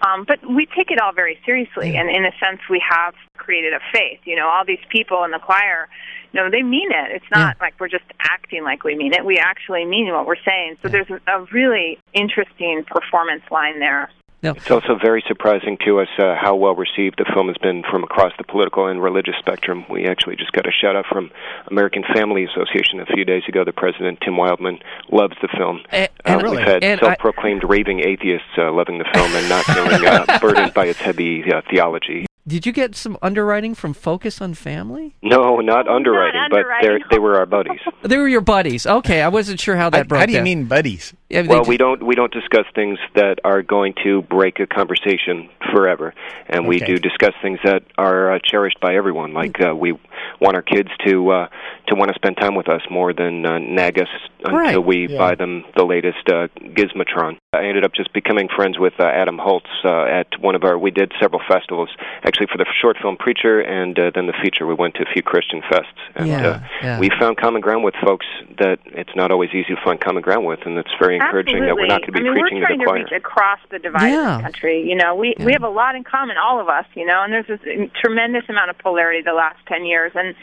um, 0.00 0.24
but 0.26 0.38
we 0.48 0.66
take 0.66 0.90
it 0.90 0.98
all 0.98 1.12
very 1.12 1.38
seriously, 1.44 1.96
and 1.96 2.08
in 2.08 2.24
a 2.24 2.32
sense, 2.42 2.60
we 2.70 2.82
have 2.88 3.14
created 3.36 3.72
a 3.72 3.80
faith. 3.92 4.20
You 4.24 4.36
know, 4.36 4.48
all 4.48 4.64
these 4.64 4.84
people 4.90 5.24
in 5.24 5.30
the 5.30 5.38
choir. 5.38 5.88
You 6.32 6.42
know, 6.42 6.50
they 6.50 6.62
mean 6.62 6.90
it. 6.90 7.12
It's 7.12 7.30
not 7.30 7.56
like 7.60 7.74
we're 7.80 7.88
just 7.88 8.04
acting 8.20 8.64
like 8.64 8.84
we 8.84 8.94
mean 8.94 9.14
it. 9.14 9.24
We 9.24 9.38
actually 9.38 9.84
mean 9.84 10.12
what 10.12 10.26
we're 10.26 10.42
saying. 10.44 10.76
So 10.82 10.88
there's 10.88 11.08
a, 11.08 11.20
a 11.30 11.46
really 11.52 11.98
interesting 12.12 12.84
performance 12.84 13.42
line 13.50 13.78
there. 13.78 14.10
It's 14.42 14.70
also 14.70 14.96
very 15.02 15.24
surprising 15.26 15.76
to 15.86 16.00
us 16.00 16.08
uh, 16.18 16.34
how 16.40 16.54
well 16.54 16.74
received 16.74 17.16
the 17.18 17.24
film 17.34 17.48
has 17.48 17.56
been 17.58 17.82
from 17.90 18.04
across 18.04 18.32
the 18.38 18.44
political 18.44 18.86
and 18.86 19.02
religious 19.02 19.34
spectrum. 19.40 19.84
We 19.90 20.06
actually 20.06 20.36
just 20.36 20.52
got 20.52 20.66
a 20.68 20.70
shout 20.70 20.94
out 20.94 21.06
from 21.10 21.30
American 21.68 22.04
Family 22.14 22.44
Association 22.44 23.00
a 23.00 23.06
few 23.06 23.24
days 23.24 23.42
ago. 23.48 23.64
The 23.64 23.72
president, 23.72 24.20
Tim 24.20 24.34
Wildmon, 24.34 24.80
loves 25.10 25.34
the 25.42 25.48
film. 25.56 25.80
And- 25.90 26.08
Uh, 26.24 26.28
and- 26.38 26.42
we've 26.50 26.60
had 26.60 26.84
and 26.84 27.00
self-proclaimed 27.00 27.64
raving 27.64 28.00
atheists 28.00 28.48
uh, 28.58 28.70
loving 28.72 28.98
the 28.98 29.06
film 29.12 29.32
and 29.34 29.48
not 29.48 29.64
feeling 29.74 30.06
uh, 30.06 30.38
burdened 30.40 30.74
by 30.74 30.86
its 30.86 31.00
heavy 31.00 31.42
uh, 31.52 31.62
theology. 31.70 32.26
Did 32.48 32.64
you 32.64 32.70
get 32.72 32.94
some 32.94 33.18
underwriting 33.22 33.74
from 33.74 33.92
Focus 33.92 34.40
on 34.40 34.54
Family? 34.54 35.16
No, 35.20 35.56
not 35.58 35.88
underwriting, 35.88 36.40
but 36.48 36.58
underwriting. 36.60 36.88
they're, 36.88 37.00
they 37.10 37.18
were 37.18 37.36
our 37.36 37.46
buddies. 37.46 37.80
They 38.06 38.18
were 38.18 38.28
your 38.28 38.40
buddies. 38.40 38.86
Okay, 38.86 39.20
I 39.20 39.26
wasn't 39.26 39.58
sure 39.58 39.74
how 39.74 39.90
that 39.90 39.96
How, 39.96 40.04
broke 40.04 40.20
how 40.20 40.26
do 40.26 40.32
you 40.32 40.38
down. 40.38 40.44
mean 40.44 40.64
buddies? 40.66 41.12
Yeah, 41.28 41.42
Well, 41.42 41.64
ju- 41.64 41.68
we 41.68 41.76
don't 41.76 42.06
we 42.06 42.14
don't 42.14 42.32
discuss 42.32 42.66
things 42.72 43.00
that 43.16 43.40
are 43.42 43.62
going 43.62 43.94
to 44.04 44.22
break 44.22 44.60
a 44.60 44.66
conversation 44.68 45.48
forever, 45.72 46.14
and 46.48 46.68
we 46.68 46.78
do 46.78 46.98
discuss 46.98 47.32
things 47.42 47.58
that 47.64 47.82
are 47.98 48.34
uh, 48.34 48.38
cherished 48.44 48.78
by 48.78 48.94
everyone. 48.94 49.32
Like 49.34 49.60
uh, 49.60 49.74
we 49.74 49.98
want 50.40 50.54
our 50.54 50.62
kids 50.62 50.90
to 51.04 51.30
uh, 51.30 51.48
to 51.88 51.96
want 51.96 52.10
to 52.10 52.14
spend 52.14 52.36
time 52.36 52.54
with 52.54 52.68
us 52.68 52.82
more 52.88 53.12
than 53.12 53.44
uh, 53.44 53.58
nag 53.58 53.98
us 54.00 54.08
until 54.44 54.56
Right. 54.56 54.78
we 54.78 55.08
Yeah. 55.08 55.18
buy 55.18 55.34
them 55.34 55.64
the 55.76 55.84
latest 55.84 56.28
uh, 56.28 56.46
Gizmotron. 56.60 57.38
I 57.52 57.64
ended 57.64 57.84
up 57.84 57.92
just 57.92 58.12
becoming 58.12 58.48
friends 58.54 58.78
with 58.78 58.92
uh, 59.00 59.04
Adam 59.04 59.38
Holz 59.38 59.64
uh, 59.84 60.04
at 60.04 60.28
one 60.40 60.54
of 60.54 60.62
our. 60.62 60.78
We 60.78 60.92
did 60.92 61.10
several 61.20 61.42
festivals 61.48 61.88
actually 62.22 62.35
for 62.44 62.58
the 62.58 62.66
short 62.82 62.98
film 63.00 63.16
Preacher, 63.16 63.60
and 63.60 63.98
uh, 63.98 64.10
then 64.14 64.26
the 64.26 64.34
feature. 64.42 64.66
We 64.66 64.74
went 64.74 64.94
to 64.96 65.02
a 65.02 65.06
few 65.10 65.22
Christian 65.22 65.62
fests, 65.62 65.96
and 66.14 66.28
Yeah, 66.28 66.46
uh, 66.46 66.60
yeah. 66.82 66.98
we 67.00 67.08
found 67.18 67.38
common 67.38 67.62
ground 67.62 67.84
with 67.84 67.94
folks 68.04 68.26
that 68.58 68.78
it's 68.86 69.14
not 69.16 69.30
always 69.30 69.48
easy 69.54 69.74
to 69.74 69.80
find 69.82 69.98
common 69.98 70.20
ground 70.22 70.44
with, 70.44 70.60
and 70.66 70.76
it's 70.76 70.92
very 71.00 71.16
encouraging 71.16 71.60
that 71.64 71.74
we're 71.74 71.86
not 71.86 72.02
going 72.02 72.12
to 72.12 72.12
be 72.12 72.20
I 72.20 72.22
mean, 72.24 72.32
preaching 72.34 72.58
we're 72.60 72.66
trying 72.66 72.78
to 72.80 72.84
the 72.84 72.92
to 72.92 72.92
reach 72.92 73.12
across 73.24 73.58
the 73.70 73.78
divide 73.78 74.08
Yeah. 74.12 74.32
in 74.32 74.36
the 74.38 74.42
country. 74.42 74.82
You 74.86 74.96
know, 74.96 75.14
we 75.14 75.34
Yeah. 75.38 75.46
we 75.46 75.52
have 75.52 75.62
a 75.62 75.68
lot 75.70 75.94
in 75.94 76.04
common, 76.04 76.36
all 76.36 76.60
of 76.60 76.68
us. 76.68 76.84
You 76.94 77.06
know, 77.06 77.22
and 77.22 77.32
there's 77.32 77.46
this 77.46 77.60
tremendous 77.98 78.44
amount 78.50 78.68
of 78.68 78.76
polarity 78.78 79.22
the 79.22 79.32
last 79.32 79.58
ten 79.66 79.86
years, 79.86 80.12
and 80.14 80.34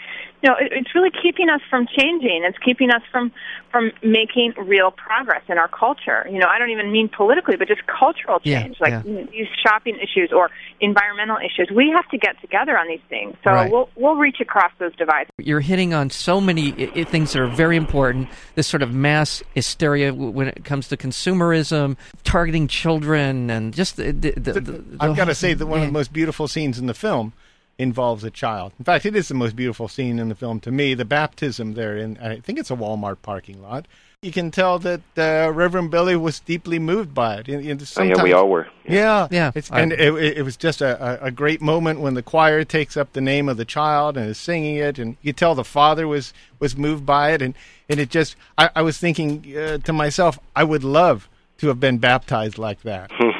you 0.44 0.50
know, 0.50 0.56
it, 0.60 0.72
it's 0.74 0.94
really 0.94 1.10
keeping 1.10 1.50
us 1.50 1.62
from 1.70 1.88
changing. 1.98 2.44
It's 2.46 2.58
keeping 2.60 2.92
us 2.92 3.02
from 3.12 3.32
from 3.72 3.92
making 4.04 4.54
real 4.68 4.92
progress 4.92 5.42
in 5.50 5.58
our 5.58 5.68
culture. 5.70 6.28
You 6.30 6.38
know, 6.38 6.46
I 6.48 6.60
don't 6.60 6.70
even 6.70 6.92
mean 6.92 7.10
politically, 7.10 7.56
but 7.56 7.68
just 7.68 7.82
cultural 7.88 8.40
Yeah, 8.44 8.62
change, 8.62 8.78
like 8.80 8.92
yeah. 8.92 9.02
Mm, 9.02 9.32
these 9.32 9.48
shopping 9.66 9.96
issues 9.98 10.32
or 10.32 10.52
environmental 10.80 11.38
issues. 11.38 11.72
We 11.74 11.90
have 11.96 12.08
to 12.10 12.18
get 12.20 12.40
together 12.42 12.78
on 12.78 12.88
these 12.88 13.00
things. 13.10 13.36
So 13.44 13.52
Right. 13.52 13.72
we'll 13.72 13.90
we'll 13.96 14.16
reach 14.18 14.38
across 14.42 14.72
those 14.80 14.96
divides. 14.98 15.30
You're 15.38 15.62
hitting 15.62 15.94
on 15.94 16.10
so 16.10 16.40
many 16.42 16.74
I- 16.74 16.92
I- 17.00 17.04
things 17.06 17.34
that 17.34 17.42
are 17.42 17.48
very 17.48 17.78
important. 17.78 18.28
This 18.56 18.68
sort 18.68 18.84
of 18.84 18.94
mass 18.94 19.42
hysteria 19.56 20.14
when 20.14 20.48
it 20.50 20.66
comes 20.66 20.88
to 20.90 20.98
consumerism, 20.98 21.96
targeting 22.24 22.68
children, 22.68 23.50
and 23.50 23.74
just 23.74 23.96
the. 23.98 24.12
the, 24.12 24.32
the, 24.32 24.60
the 24.60 24.84
I've 25.00 25.16
got 25.16 25.26
to 25.26 25.36
say 25.36 25.54
that 25.54 25.66
one 25.66 25.80
of 25.80 25.86
the 25.88 25.92
most 25.94 26.12
beautiful 26.14 26.48
scenes 26.48 26.78
in 26.78 26.88
the 26.88 26.94
film 26.94 27.34
involves 27.78 28.24
a 28.24 28.32
child. 28.32 28.74
In 28.78 28.86
fact, 28.86 29.06
it 29.06 29.16
is 29.16 29.28
the 29.28 29.34
most 29.34 29.56
beautiful 29.56 29.88
scene 29.88 30.20
in 30.20 30.30
the 30.30 30.36
film 30.36 30.60
to 30.62 30.72
me. 30.72 30.94
The 30.94 31.06
baptism 31.06 31.74
there 31.74 31.98
in 31.98 32.18
I 32.18 32.40
think 32.40 32.60
it's 32.60 32.72
a 32.72 32.76
Walmart 32.76 33.18
parking 33.22 33.62
lot. 33.62 33.88
You 34.22 34.32
can 34.32 34.52
tell 34.52 34.80
that 34.80 35.02
uh, 35.18 35.52
Reverend 35.52 35.92
Billy 35.92 36.16
was 36.16 36.40
deeply 36.40 36.80
moved 36.80 37.14
by 37.14 37.36
it. 37.36 37.50
In, 37.50 37.60
in 37.60 37.78
Oh, 37.98 38.04
yeah, 38.04 38.24
we 38.24 38.32
all 38.32 38.48
were. 38.48 38.70
Yeah, 38.88 39.28
Yeah, 39.30 39.52
It's, 39.54 39.70
and 39.70 39.92
it, 39.92 40.00
it, 40.00 40.38
it 40.38 40.44
was 40.44 40.56
just 40.56 40.82
a, 40.82 41.24
a, 41.24 41.26
a 41.26 41.32
great 41.32 41.62
moment 41.62 42.00
when 42.00 42.14
the 42.14 42.24
choir 42.24 42.64
takes 42.64 42.96
up 42.96 43.12
the 43.12 43.20
name 43.20 43.50
of 43.50 43.58
the 43.58 43.66
child 43.66 44.16
and 44.16 44.30
is 44.30 44.38
singing 44.38 44.78
it, 44.78 44.98
and 44.98 45.18
you 45.22 45.34
tell 45.34 45.56
the 45.56 45.66
father 45.66 46.08
was 46.08 46.34
was 46.58 46.78
moved 46.78 47.06
by 47.06 47.32
it, 47.32 47.42
and 47.42 47.54
and 47.90 48.00
it 48.00 48.10
just 48.10 48.38
I, 48.58 48.70
I 48.78 48.82
was 48.82 48.98
thinking 48.98 49.58
uh, 49.58 49.80
to 49.80 49.92
myself, 49.92 50.40
I 50.56 50.64
would 50.64 50.86
love 50.86 51.28
to 51.58 51.68
have 51.68 51.82
been 51.82 51.98
baptized 51.98 52.58
like 52.58 52.82
that. 52.84 53.12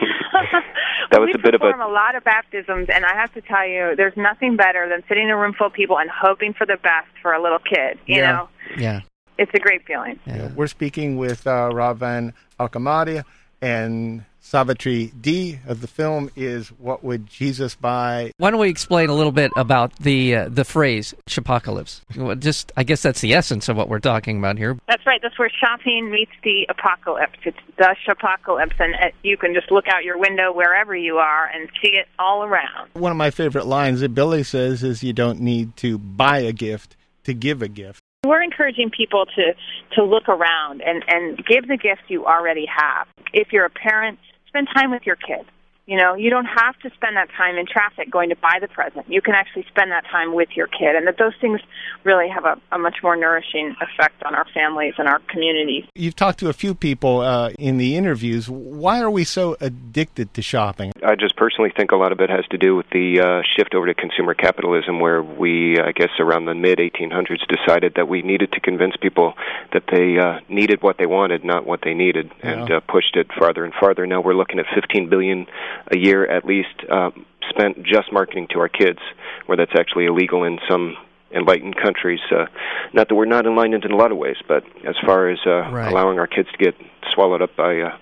That 1.14 1.22
was 1.22 1.28
we 1.28 1.34
a 1.40 1.44
bit 1.44 1.54
of 1.56 1.62
a 1.62 1.72
perform 1.72 1.90
a 1.90 1.94
lot 1.94 2.16
of 2.16 2.24
baptisms, 2.24 2.88
and 2.94 3.06
I 3.06 3.14
have 3.16 3.34
to 3.36 3.42
tell 3.42 3.66
you, 3.68 3.96
there's 3.96 4.18
nothing 4.18 4.56
better 4.58 4.90
than 4.90 5.04
sitting 5.08 5.26
in 5.26 5.30
a 5.30 5.38
room 5.38 5.54
full 5.54 5.68
of 5.68 5.74
people 5.74 5.98
and 6.00 6.10
hoping 6.10 6.54
for 6.54 6.66
the 6.66 6.78
best 6.78 7.08
for 7.22 7.34
a 7.34 7.42
little 7.42 7.60
kid. 7.60 8.00
You 8.06 8.18
Yeah. 8.22 8.32
know, 8.32 8.50
Yeah. 8.78 9.02
it's 9.38 9.52
a 9.54 9.60
great 9.60 9.86
feeling. 9.86 10.20
yeah. 10.26 10.50
We're 10.56 10.68
speaking 10.68 11.18
with 11.18 11.46
uh, 11.48 11.70
Rob 11.74 11.98
Van 12.00 12.34
Alkamadia 12.60 13.24
and 13.62 14.26
Savitri 14.44 15.12
D. 15.20 15.60
Of 15.66 15.82
the 15.82 15.88
film 15.88 16.30
is 16.36 16.68
"What 16.74 17.04
Would 17.04 17.28
Jesus 17.28 17.76
Buy?" 17.76 18.34
Why 18.38 18.52
don't 18.52 18.60
we 18.60 18.70
explain 18.70 19.10
a 19.10 19.16
little 19.16 19.32
bit 19.32 19.52
about 19.56 19.98
the 20.00 20.36
uh, 20.36 20.50
the 20.50 20.66
phrase 20.66 21.16
"apocalypse"? 21.36 22.02
Just, 22.38 22.72
I 22.78 22.84
guess 22.84 23.02
that's 23.02 23.22
the 23.22 23.34
essence 23.34 23.70
of 23.70 23.78
what 23.78 23.88
we're 23.88 24.00
talking 24.00 24.38
about 24.38 24.58
here. 24.58 24.78
That's 24.88 25.06
right. 25.06 25.22
That's 25.24 25.40
where 25.40 25.50
shopping 25.50 26.12
meets 26.12 26.34
the 26.44 26.68
apocalypse. 26.70 27.40
It's 27.46 27.58
the 27.78 27.96
apocalypse, 28.12 28.76
and 28.80 28.94
uh, 28.96 29.08
you 29.24 29.38
can 29.38 29.54
just 29.54 29.72
look 29.72 29.86
out 29.88 30.04
your 30.04 30.20
window 30.20 30.52
wherever 30.52 30.96
you 30.96 31.18
are 31.18 31.48
and 31.48 31.70
see 31.82 31.94
it 31.94 32.08
all 32.20 32.44
around. 32.44 32.90
One 32.94 33.12
of 33.12 33.18
my 33.18 33.32
favorite 33.32 33.66
lines 33.66 34.02
that 34.02 34.14
Billy 34.14 34.44
says 34.44 34.84
is, 34.84 35.04
"You 35.04 35.14
don't 35.14 35.40
need 35.40 35.78
to 35.78 35.98
buy 35.98 36.40
a 36.40 36.52
gift 36.52 36.98
to 37.24 37.34
give 37.34 37.62
a 37.62 37.70
gift." 37.70 38.02
We're 38.26 38.44
encouraging 38.44 38.90
people 38.90 39.26
to 39.26 39.54
to 39.96 40.04
look 40.04 40.28
around 40.28 40.82
and 40.82 41.04
and 41.08 41.38
give 41.46 41.68
the 41.68 41.78
gifts 41.78 42.04
you 42.08 42.26
already 42.26 42.66
have. 42.66 43.08
If 43.34 43.52
you're 43.52 43.66
a 43.66 43.70
parent, 43.70 44.20
spend 44.54 44.68
time 44.72 44.92
with 44.92 45.02
your 45.08 45.16
kids. 45.16 45.50
You 45.86 45.98
know, 45.98 46.16
you 46.16 46.30
don't 46.30 46.46
have 46.46 46.80
to 46.80 46.90
spend 46.96 47.18
that 47.18 47.28
time 47.36 47.58
in 47.58 47.66
traffic 47.66 48.10
going 48.10 48.30
to 48.30 48.38
buy 48.38 48.60
the 48.62 48.70
present. 48.70 49.06
You 49.10 49.22
can 49.22 49.36
actually 49.36 49.66
spend 49.68 49.92
that 49.92 50.06
time 50.10 50.34
with 50.34 50.48
your 50.56 50.68
kid, 50.68 50.96
and 50.96 51.06
that 51.08 51.18
those 51.18 51.34
things 51.42 51.60
really 52.06 52.30
have 52.30 52.46
a, 52.46 52.58
a 52.72 52.80
much 52.80 52.98
more 53.04 53.18
nourishing 53.18 53.76
effect 53.82 54.24
on 54.24 54.34
our 54.34 54.46
families 54.54 54.94
and 54.98 55.10
our 55.10 55.20
communities. 55.28 55.84
You've 55.96 56.16
talked 56.16 56.40
to 56.40 56.48
a 56.48 56.54
few 56.54 56.74
people 56.74 57.20
uh, 57.20 57.50
in 57.60 57.78
the 57.78 57.98
interviews. 57.98 58.50
Why 58.50 59.02
are 59.02 59.10
we 59.10 59.26
so 59.26 59.58
addicted 59.60 60.34
to 60.36 60.42
shopping? 60.42 60.94
I 61.06 61.16
just 61.16 61.36
personally 61.36 61.74
think 61.76 61.92
a 61.92 61.98
lot 61.98 62.14
of 62.14 62.22
it 62.22 62.30
has 62.30 62.46
to 62.52 62.58
do 62.58 62.78
with 62.78 62.90
the 62.92 63.20
uh, 63.20 63.42
shift 63.58 63.76
over 63.76 63.86
to 63.88 63.94
consumer 63.94 64.34
capitalism, 64.36 65.02
where 65.02 65.22
we, 65.22 65.78
I 65.82 65.92
guess, 65.92 66.12
around 66.18 66.46
the 66.46 66.56
mid 66.56 66.80
1800s, 66.80 67.40
decided 67.50 67.96
that 67.96 68.08
we 68.08 68.22
needed 68.22 68.54
to 68.54 68.62
convince 68.62 68.96
people 68.96 69.34
that 69.74 69.84
they 69.92 70.18
uh, 70.18 70.40
needed 70.48 70.82
what 70.82 70.98
they 70.98 71.08
wanted, 71.08 71.44
not 71.44 71.66
what 71.68 71.82
they 71.84 71.94
needed, 71.94 72.32
and 72.42 72.70
Yeah. 72.70 72.78
uh, 72.78 72.80
pushed 72.80 73.18
it 73.18 73.28
farther 73.38 73.66
and 73.66 73.74
farther. 73.74 74.08
Now 74.08 74.22
we're 74.22 74.34
looking 74.34 74.60
at 74.60 74.66
15 74.74 75.10
billion 75.10 75.46
a 75.92 75.98
year 75.98 76.26
at 76.26 76.46
least 76.46 76.76
um, 76.92 77.26
spent 77.50 77.84
just 77.84 78.12
marketing 78.12 78.48
to 78.52 78.60
our 78.60 78.70
kids, 78.70 79.00
where 79.46 79.58
that's 79.58 79.74
actually 79.78 80.06
illegal 80.06 80.44
in 80.44 80.60
some 80.70 80.96
enlightened 81.36 81.76
countries. 81.76 82.20
Uh, 82.32 82.46
not 82.94 83.10
that 83.10 83.16
we're 83.16 83.26
not 83.26 83.46
enlightened 83.46 83.84
in 83.86 83.92
a 83.92 83.96
lot 83.96 84.12
of 84.12 84.18
ways, 84.18 84.38
but 84.48 84.64
as 84.88 84.96
far 85.06 85.30
as 85.30 85.40
uh, 85.46 85.70
Right. 85.72 85.92
allowing 85.92 86.20
our 86.20 86.28
kids 86.28 86.50
to 86.52 86.58
get 86.58 86.76
swallowed 87.14 87.42
up 87.42 87.56
by 87.56 87.80
uh, 87.80 87.98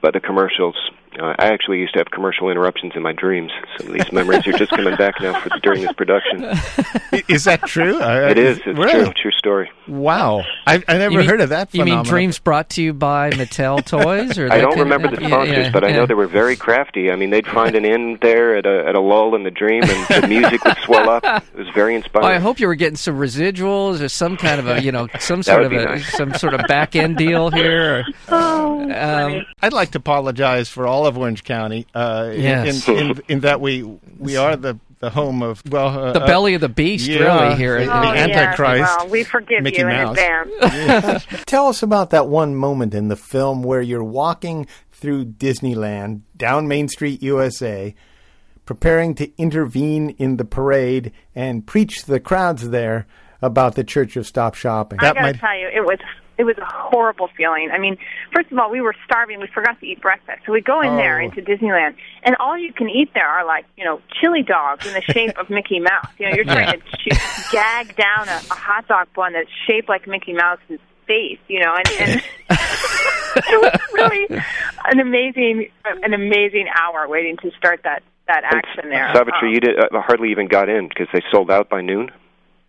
by 0.00 0.10
the 0.10 0.20
commercials. 0.20 0.76
Uh, 1.18 1.34
I 1.38 1.46
actually 1.46 1.78
used 1.78 1.94
to 1.94 2.00
have 2.00 2.10
commercial 2.10 2.50
interruptions 2.50 2.92
in 2.94 3.02
my 3.02 3.12
dreams. 3.12 3.50
Some 3.78 3.88
of 3.88 3.92
these 3.94 4.12
memories 4.12 4.46
are 4.46 4.52
just 4.52 4.70
coming 4.70 4.96
back 4.96 5.14
now 5.20 5.40
for, 5.40 5.48
during 5.60 5.82
this 5.82 5.92
production. 5.92 6.42
Is 7.28 7.44
that 7.44 7.62
true? 7.66 7.98
Uh, 8.00 8.28
It 8.30 8.38
is. 8.38 8.58
It's 8.58 8.78
really? 8.78 9.04
true. 9.04 9.12
True 9.14 9.30
story. 9.32 9.70
Wow, 9.88 10.42
I, 10.66 10.82
I 10.88 10.98
never 10.98 11.18
mean- 11.18 11.28
heard 11.28 11.40
of 11.40 11.50
that. 11.50 11.70
Before. 11.70 11.86
You 11.86 11.94
mean 11.94 12.04
dreams 12.04 12.38
brought 12.38 12.70
to 12.70 12.82
you 12.82 12.92
by 12.92 13.30
Mattel 13.30 13.84
Toys? 13.86 14.38
Or 14.38 14.52
I 14.52 14.58
don't 14.60 14.78
remember 14.78 15.08
the 15.08 15.16
sponsors, 15.24 15.56
yeah, 15.56 15.70
but 15.70 15.84
I 15.84 15.88
yeah. 15.88 15.96
know 15.96 16.06
they 16.06 16.14
were 16.14 16.26
very 16.26 16.56
crafty. 16.56 17.10
I 17.10 17.16
mean, 17.16 17.30
they'd 17.30 17.46
find 17.46 17.74
an 17.76 17.84
end 17.84 18.18
there 18.20 18.56
at 18.56 18.66
a 18.66 18.84
at 18.88 18.94
a 18.94 19.00
lull 19.00 19.34
in 19.34 19.44
the 19.44 19.50
dream, 19.50 19.84
and 19.84 20.22
the 20.22 20.26
music 20.28 20.64
would 20.64 20.76
swell 20.78 21.08
up. 21.08 21.24
It 21.24 21.56
was 21.56 21.68
very 21.74 21.94
inspiring. 21.94 22.24
Well, 22.26 22.34
I 22.36 22.38
hope 22.40 22.58
you 22.60 22.66
were 22.66 22.74
getting 22.74 22.96
some 22.96 23.16
residuals 23.18 24.00
or 24.00 24.08
some 24.08 24.36
kind 24.36 24.58
of 24.60 24.66
a, 24.68 24.82
you 24.82 24.90
know, 24.92 25.08
some 25.20 25.42
sort 25.42 25.62
of 25.64 25.72
a, 25.72 25.84
nice. 25.84 26.12
some 26.16 26.34
sort 26.34 26.54
of 26.54 26.66
back 26.66 26.94
end 26.96 27.16
deal 27.16 27.50
here. 27.50 28.04
Oh, 28.28 28.82
Um, 28.82 29.44
I'd 29.62 29.72
like 29.72 29.92
to 29.92 29.98
apologize 29.98 30.68
for 30.68 30.86
all 30.86 31.05
of 31.06 31.16
Orange 31.18 31.44
County. 31.44 31.86
Uh, 31.94 32.30
in- 32.34 32.40
Yes. 32.42 32.88
in, 32.88 32.96
in, 32.98 33.22
in 33.28 33.40
that 33.40 33.60
we 33.60 33.82
we 34.18 34.36
are 34.36 34.56
the, 34.56 34.78
the 35.00 35.10
home 35.10 35.42
of 35.42 35.62
well 35.70 35.88
uh, 35.88 36.12
the 36.12 36.20
belly 36.20 36.54
of 36.54 36.60
the 36.60 36.68
beast, 36.68 37.06
yeah. 37.06 37.18
really 37.44 37.56
here. 37.56 37.84
The 37.84 37.92
oh 37.96 38.00
The 38.10 38.14
yes. 38.14 38.28
Antichrist, 38.36 38.96
Well, 38.98 39.08
we 39.08 39.24
forgive 39.24 39.62
Mickey 39.62 39.78
you 39.80 39.88
in 39.88 39.94
advance. 39.96 41.26
Tell 41.46 41.68
us 41.68 41.82
about 41.82 42.10
that 42.10 42.28
one 42.28 42.54
moment 42.54 42.94
in 42.94 43.08
the 43.08 43.16
film 43.16 43.62
where 43.62 43.80
you're 43.82 44.04
walking 44.04 44.66
through 44.90 45.26
Disneyland 45.26 46.22
down 46.36 46.66
Main 46.68 46.88
Street, 46.88 47.22
USA, 47.22 47.94
preparing 48.64 49.14
to 49.16 49.30
intervene 49.38 50.10
in 50.18 50.38
the 50.38 50.44
parade 50.44 51.12
and 51.34 51.66
preach 51.66 52.00
to 52.02 52.06
the 52.08 52.20
crowds 52.20 52.70
there 52.70 53.06
about 53.42 53.74
the 53.74 53.84
Church 53.84 54.16
of 54.16 54.26
Stop 54.26 54.54
Shopping. 54.54 54.98
I 55.00 55.12
gotta 55.12 55.34
tell 55.34 55.56
you, 55.58 55.68
it 55.68 55.84
was 55.84 55.98
it 56.38 56.44
was 56.44 56.56
a 56.58 56.64
horrible 56.64 57.28
feeling. 57.36 57.70
I 57.72 57.78
mean, 57.78 57.96
first 58.34 58.52
of 58.52 58.58
all, 58.58 58.70
we 58.70 58.80
were 58.80 58.94
starving. 59.04 59.40
We 59.40 59.46
forgot 59.46 59.80
to 59.80 59.86
eat 59.86 60.00
breakfast, 60.02 60.40
so 60.44 60.52
we 60.52 60.60
go 60.60 60.80
in 60.82 60.96
there 60.96 61.20
Oh. 61.20 61.24
into 61.24 61.40
Disneyland, 61.42 61.94
and 62.24 62.36
all 62.40 62.56
you 62.58 62.72
can 62.72 62.88
eat 62.90 63.10
there 63.14 63.26
are 63.26 63.44
like 63.46 63.64
you 63.76 63.84
know 63.84 64.00
chili 64.20 64.42
dogs 64.42 64.86
in 64.86 64.92
the 64.92 65.02
shape 65.12 65.36
of 65.38 65.48
Mickey 65.56 65.80
Mouse. 65.80 66.08
You 66.18 66.28
know, 66.28 66.34
you're 66.36 66.44
trying 66.44 66.72
to 66.80 66.86
chew, 66.98 67.16
gag 67.52 67.96
down 67.96 68.28
a, 68.28 68.40
a 68.50 68.54
hot 68.54 68.86
dog 68.88 69.08
bun 69.14 69.32
that's 69.32 69.48
shaped 69.66 69.88
like 69.88 70.06
Mickey 70.06 70.32
Mouse's 70.32 70.80
face. 71.06 71.38
You 71.48 71.60
know, 71.60 71.74
and, 71.74 71.88
and 72.00 72.22
it 72.50 73.60
was 73.62 73.80
really 73.94 74.26
an 74.86 75.00
amazing 75.00 75.68
an 76.02 76.12
amazing 76.14 76.66
hour 76.78 77.08
waiting 77.08 77.36
to 77.38 77.50
start 77.58 77.80
that 77.84 78.02
that 78.28 78.42
action 78.44 78.90
there. 78.90 79.08
Savitri, 79.14 79.48
Um, 79.48 79.54
you 79.54 79.60
did, 79.60 79.78
uh, 79.78 80.00
hardly 80.02 80.30
even 80.32 80.48
got 80.48 80.68
in 80.68 80.88
because 80.88 81.06
they 81.12 81.22
sold 81.30 81.48
out 81.50 81.68
by 81.68 81.80
noon. 81.80 82.10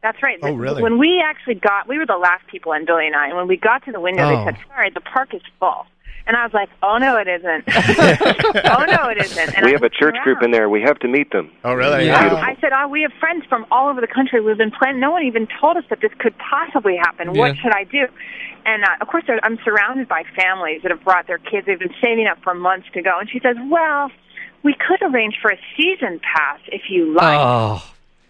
That's 0.03 0.21
right. 0.21 0.37
Oh, 0.43 0.53
really? 0.53 0.81
When 0.83 0.99
we 0.99 1.21
actually 1.25 1.55
got, 1.55 1.87
we 1.87 1.97
were 1.97 2.05
the 2.05 2.17
last 2.17 2.45
people 2.47 2.71
in 2.73 2.85
Billy 2.85 3.07
and 3.07 3.15
I, 3.15 3.27
and 3.27 3.35
when 3.35 3.47
we 3.47 3.57
got 3.57 3.83
to 3.85 3.91
the 3.91 3.99
window, 3.99 4.23
Oh. 4.23 4.29
they 4.45 4.51
said, 4.51 4.57
"Sorry, 4.67 4.89
the 4.91 5.01
park 5.01 5.33
is 5.33 5.41
full." 5.59 5.85
And 6.27 6.35
I 6.35 6.43
was 6.43 6.53
like, 6.53 6.69
"Oh 6.83 6.97
no, 6.97 7.17
it 7.17 7.27
isn't. 7.27 7.63
oh 7.67 8.85
no, 8.85 9.09
it 9.09 9.17
isn't." 9.23 9.55
And 9.57 9.65
we 9.65 9.71
I 9.71 9.73
have 9.73 9.81
a 9.81 9.85
looked 9.85 9.95
church 9.95 10.15
group 10.23 10.43
in 10.43 10.51
there. 10.51 10.69
We 10.69 10.81
have 10.81 10.99
to 10.99 11.07
meet 11.07 11.31
them. 11.31 11.49
Oh, 11.63 11.73
really? 11.73 12.05
Yeah. 12.05 12.19
Beautiful. 12.19 12.43
I 12.43 12.55
said, 12.61 12.71
"Oh, 12.75 12.87
we 12.87 13.01
have 13.01 13.13
friends 13.19 13.45
from 13.49 13.65
all 13.71 13.89
over 13.89 14.01
the 14.01 14.07
country. 14.07 14.39
We've 14.41 14.57
been 14.57 14.71
planning. 14.71 14.99
No 14.99 15.11
one 15.11 15.23
even 15.23 15.47
told 15.59 15.77
us 15.77 15.83
that 15.89 15.99
this 16.01 16.11
could 16.19 16.35
possibly 16.37 16.97
happen. 16.97 17.33
Yeah. 17.33 17.39
What 17.39 17.57
should 17.57 17.73
I 17.73 17.83
do?" 17.85 18.07
And 18.65 18.83
uh, 18.83 18.87
of 19.01 19.07
course, 19.07 19.23
I'm 19.41 19.57
surrounded 19.63 20.07
by 20.09 20.23
families 20.35 20.81
that 20.83 20.91
have 20.91 21.03
brought 21.03 21.27
their 21.27 21.37
kids. 21.39 21.65
They've 21.65 21.79
been 21.79 21.95
saving 22.01 22.27
up 22.27 22.37
for 22.43 22.53
months 22.53 22.87
to 22.93 23.01
go. 23.01 23.17
And 23.19 23.29
she 23.29 23.39
says, 23.39 23.55
"Well, 23.69 24.11
we 24.63 24.73
could 24.75 25.01
arrange 25.01 25.37
for 25.41 25.49
a 25.49 25.57
season 25.77 26.19
pass 26.19 26.59
if 26.67 26.83
you 26.89 27.13
like." 27.15 27.39
Oh, 27.39 27.83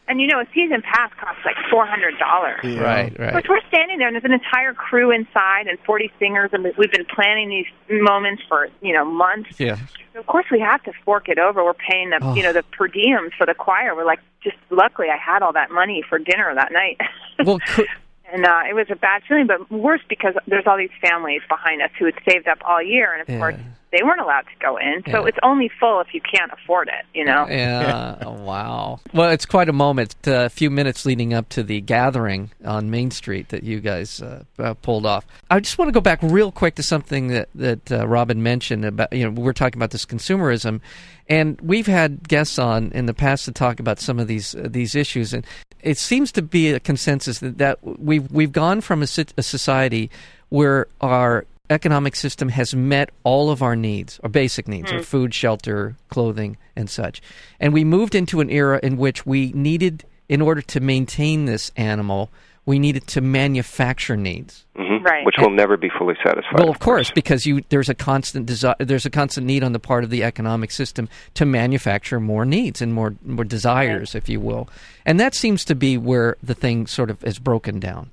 And 0.09 0.21
you 0.21 0.27
know, 0.27 0.39
a 0.39 0.45
season 0.53 0.81
pass 0.81 1.11
costs 1.19 1.41
like 1.45 1.55
four 1.69 1.85
hundred 1.85 2.17
dollars. 2.17 2.59
Yeah. 2.63 2.79
right, 2.81 3.11
Of 3.13 3.19
right. 3.19 3.31
course, 3.33 3.43
we're 3.49 3.67
standing 3.67 3.97
there, 3.97 4.07
and 4.07 4.15
there's 4.15 4.23
an 4.23 4.31
entire 4.31 4.73
crew 4.73 5.11
inside, 5.11 5.67
and 5.67 5.77
40 5.85 6.09
singers, 6.17 6.49
and 6.53 6.63
we've 6.77 6.91
been 6.91 7.05
planning 7.13 7.49
these 7.49 7.65
moments 7.89 8.41
for 8.47 8.69
you 8.81 8.93
know 8.93 9.03
months. 9.03 9.59
Yeah. 9.59 9.75
So 10.13 10.19
of 10.19 10.25
course, 10.27 10.45
we 10.49 10.59
have 10.61 10.81
to 10.83 10.93
fork 11.03 11.27
it 11.27 11.37
over. 11.39 11.61
We're 11.63 11.73
paying 11.73 12.11
the 12.11 12.19
Oh. 12.21 12.35
you 12.35 12.43
know 12.43 12.53
the 12.53 12.63
per 12.63 12.87
diems 12.87 13.31
for 13.37 13.45
the 13.45 13.53
choir. 13.53 13.95
We're 13.95 14.05
like, 14.05 14.19
just 14.43 14.55
luckily, 14.69 15.09
I 15.09 15.17
had 15.17 15.41
all 15.43 15.51
that 15.53 15.71
money 15.71 16.03
for 16.07 16.19
dinner 16.19 16.53
that 16.55 16.71
night. 16.71 16.97
Well, 17.45 17.59
could, 17.67 17.85
and 18.33 18.45
uh, 18.45 18.61
it 18.67 18.73
was 18.73 18.87
a 18.89 18.95
bad 18.95 19.21
feeling, 19.27 19.45
but 19.45 19.69
worse 19.71 20.01
because 20.09 20.33
there's 20.47 20.65
all 20.65 20.75
these 20.77 20.89
families 21.01 21.41
behind 21.47 21.81
us 21.83 21.91
who 21.99 22.05
had 22.05 22.15
saved 22.27 22.47
up 22.47 22.57
all 22.65 22.81
year, 22.81 23.13
and 23.13 23.21
of 23.21 23.29
Yeah. 23.29 23.37
course, 23.37 23.55
they 23.91 24.03
weren't 24.03 24.19
allowed 24.19 24.41
to 24.41 24.55
go 24.59 24.77
in. 24.77 25.01
So 25.11 25.21
Yeah. 25.21 25.27
it's 25.29 25.37
only 25.43 25.69
full 25.79 26.01
if 26.01 26.13
you 26.13 26.19
can't 26.21 26.51
afford 26.51 26.89
it, 26.89 27.05
you 27.17 27.23
know? 27.25 27.45
Yeah. 27.49 28.15
Oh, 28.27 28.33
wow. 28.33 28.99
Well, 29.13 29.29
it's 29.31 29.45
quite 29.45 29.69
a 29.69 29.73
moment. 29.73 30.15
uh, 30.27 30.45
A 30.45 30.49
few 30.49 30.69
minutes 30.69 31.05
leading 31.05 31.33
up 31.33 31.47
to 31.49 31.63
the 31.63 31.79
gathering 31.81 32.51
on 32.65 32.89
Main 32.89 33.11
Street 33.11 33.49
that 33.49 33.63
you 33.63 33.79
guys 33.79 34.21
uh, 34.21 34.43
uh, 34.59 34.73
pulled 34.75 35.05
off. 35.05 35.25
I 35.49 35.59
just 35.59 35.77
want 35.77 35.87
to 35.89 35.93
go 35.93 36.01
back 36.01 36.19
real 36.21 36.51
quick 36.51 36.75
to 36.75 36.83
something 36.83 37.27
that 37.27 37.47
that 37.55 37.91
uh, 37.91 38.07
Robin 38.07 38.43
mentioned 38.43 38.83
about. 38.85 39.13
You 39.13 39.25
know, 39.25 39.41
we're 39.41 39.53
talking 39.53 39.77
about 39.79 39.91
this 39.91 40.05
consumerism, 40.05 40.81
and 41.29 41.59
we've 41.61 41.87
had 41.87 42.27
guests 42.27 42.57
on 42.59 42.91
in 42.93 43.05
the 43.05 43.13
past 43.13 43.45
to 43.45 43.51
talk 43.51 43.79
about 43.79 43.99
some 43.99 44.19
of 44.19 44.27
these 44.27 44.55
uh, 44.55 44.67
these 44.69 44.95
issues, 44.95 45.33
and 45.33 45.45
it 45.81 45.97
seems 45.97 46.31
to 46.33 46.41
be 46.41 46.71
a 46.71 46.79
consensus 46.79 47.39
that, 47.39 47.57
that 47.59 47.79
we've 47.83 48.29
we've 48.31 48.51
gone 48.51 48.81
from 48.81 49.01
a, 49.01 49.07
a 49.37 49.43
society 49.43 50.09
where 50.49 50.87
our 51.01 51.45
economic 51.69 52.15
system 52.15 52.49
has 52.49 52.73
met 52.73 53.09
all 53.23 53.49
of 53.49 53.61
our 53.61 53.75
needs, 53.75 54.19
our 54.23 54.29
basic 54.29 54.67
needs, 54.67 54.91
our 54.91 55.03
food, 55.03 55.33
shelter, 55.33 55.95
clothing, 56.09 56.57
and 56.75 56.89
such. 56.89 57.21
And 57.59 57.73
we 57.73 57.83
moved 57.83 58.15
into 58.15 58.39
an 58.41 58.49
era 58.49 58.79
in 58.81 58.97
which 58.97 59.25
we 59.25 59.51
needed, 59.53 60.05
in 60.29 60.41
order 60.41 60.61
to 60.61 60.79
maintain 60.79 61.45
this 61.45 61.71
animal, 61.75 62.29
we 62.65 62.79
needed 62.79 63.07
to 63.07 63.21
manufacture 63.21 64.17
needs. 64.17 64.65
hmm 64.75 64.97
Right. 65.03 65.25
Which 65.25 65.35
will 65.39 65.51
never 65.51 65.77
be 65.77 65.89
fully 65.97 66.15
satisfied. 66.21 66.59
Well, 66.59 66.69
of 66.69 66.79
course, 66.79 67.11
because 67.11 67.45
you 67.45 67.61
there's 67.69 67.87
a 67.87 67.95
constant 67.95 68.45
desire, 68.45 68.75
there's 68.79 69.05
a 69.05 69.09
constant 69.09 69.47
need 69.47 69.63
on 69.63 69.71
the 69.71 69.79
part 69.79 70.03
of 70.03 70.09
the 70.09 70.21
economic 70.23 70.71
system 70.71 71.07
to 71.35 71.45
manufacture 71.45 72.19
more 72.19 72.43
needs 72.43 72.81
and 72.81 72.93
more 72.93 73.15
more 73.23 73.45
desires, 73.45 74.15
if 74.15 74.27
you 74.27 74.41
will, 74.41 74.67
and 75.05 75.17
that 75.17 75.33
seems 75.33 75.63
to 75.65 75.75
be 75.75 75.97
where 75.97 76.35
the 76.43 76.55
thing 76.55 76.87
sort 76.87 77.09
of 77.09 77.23
is 77.23 77.39
broken 77.39 77.79
down. 77.79 78.11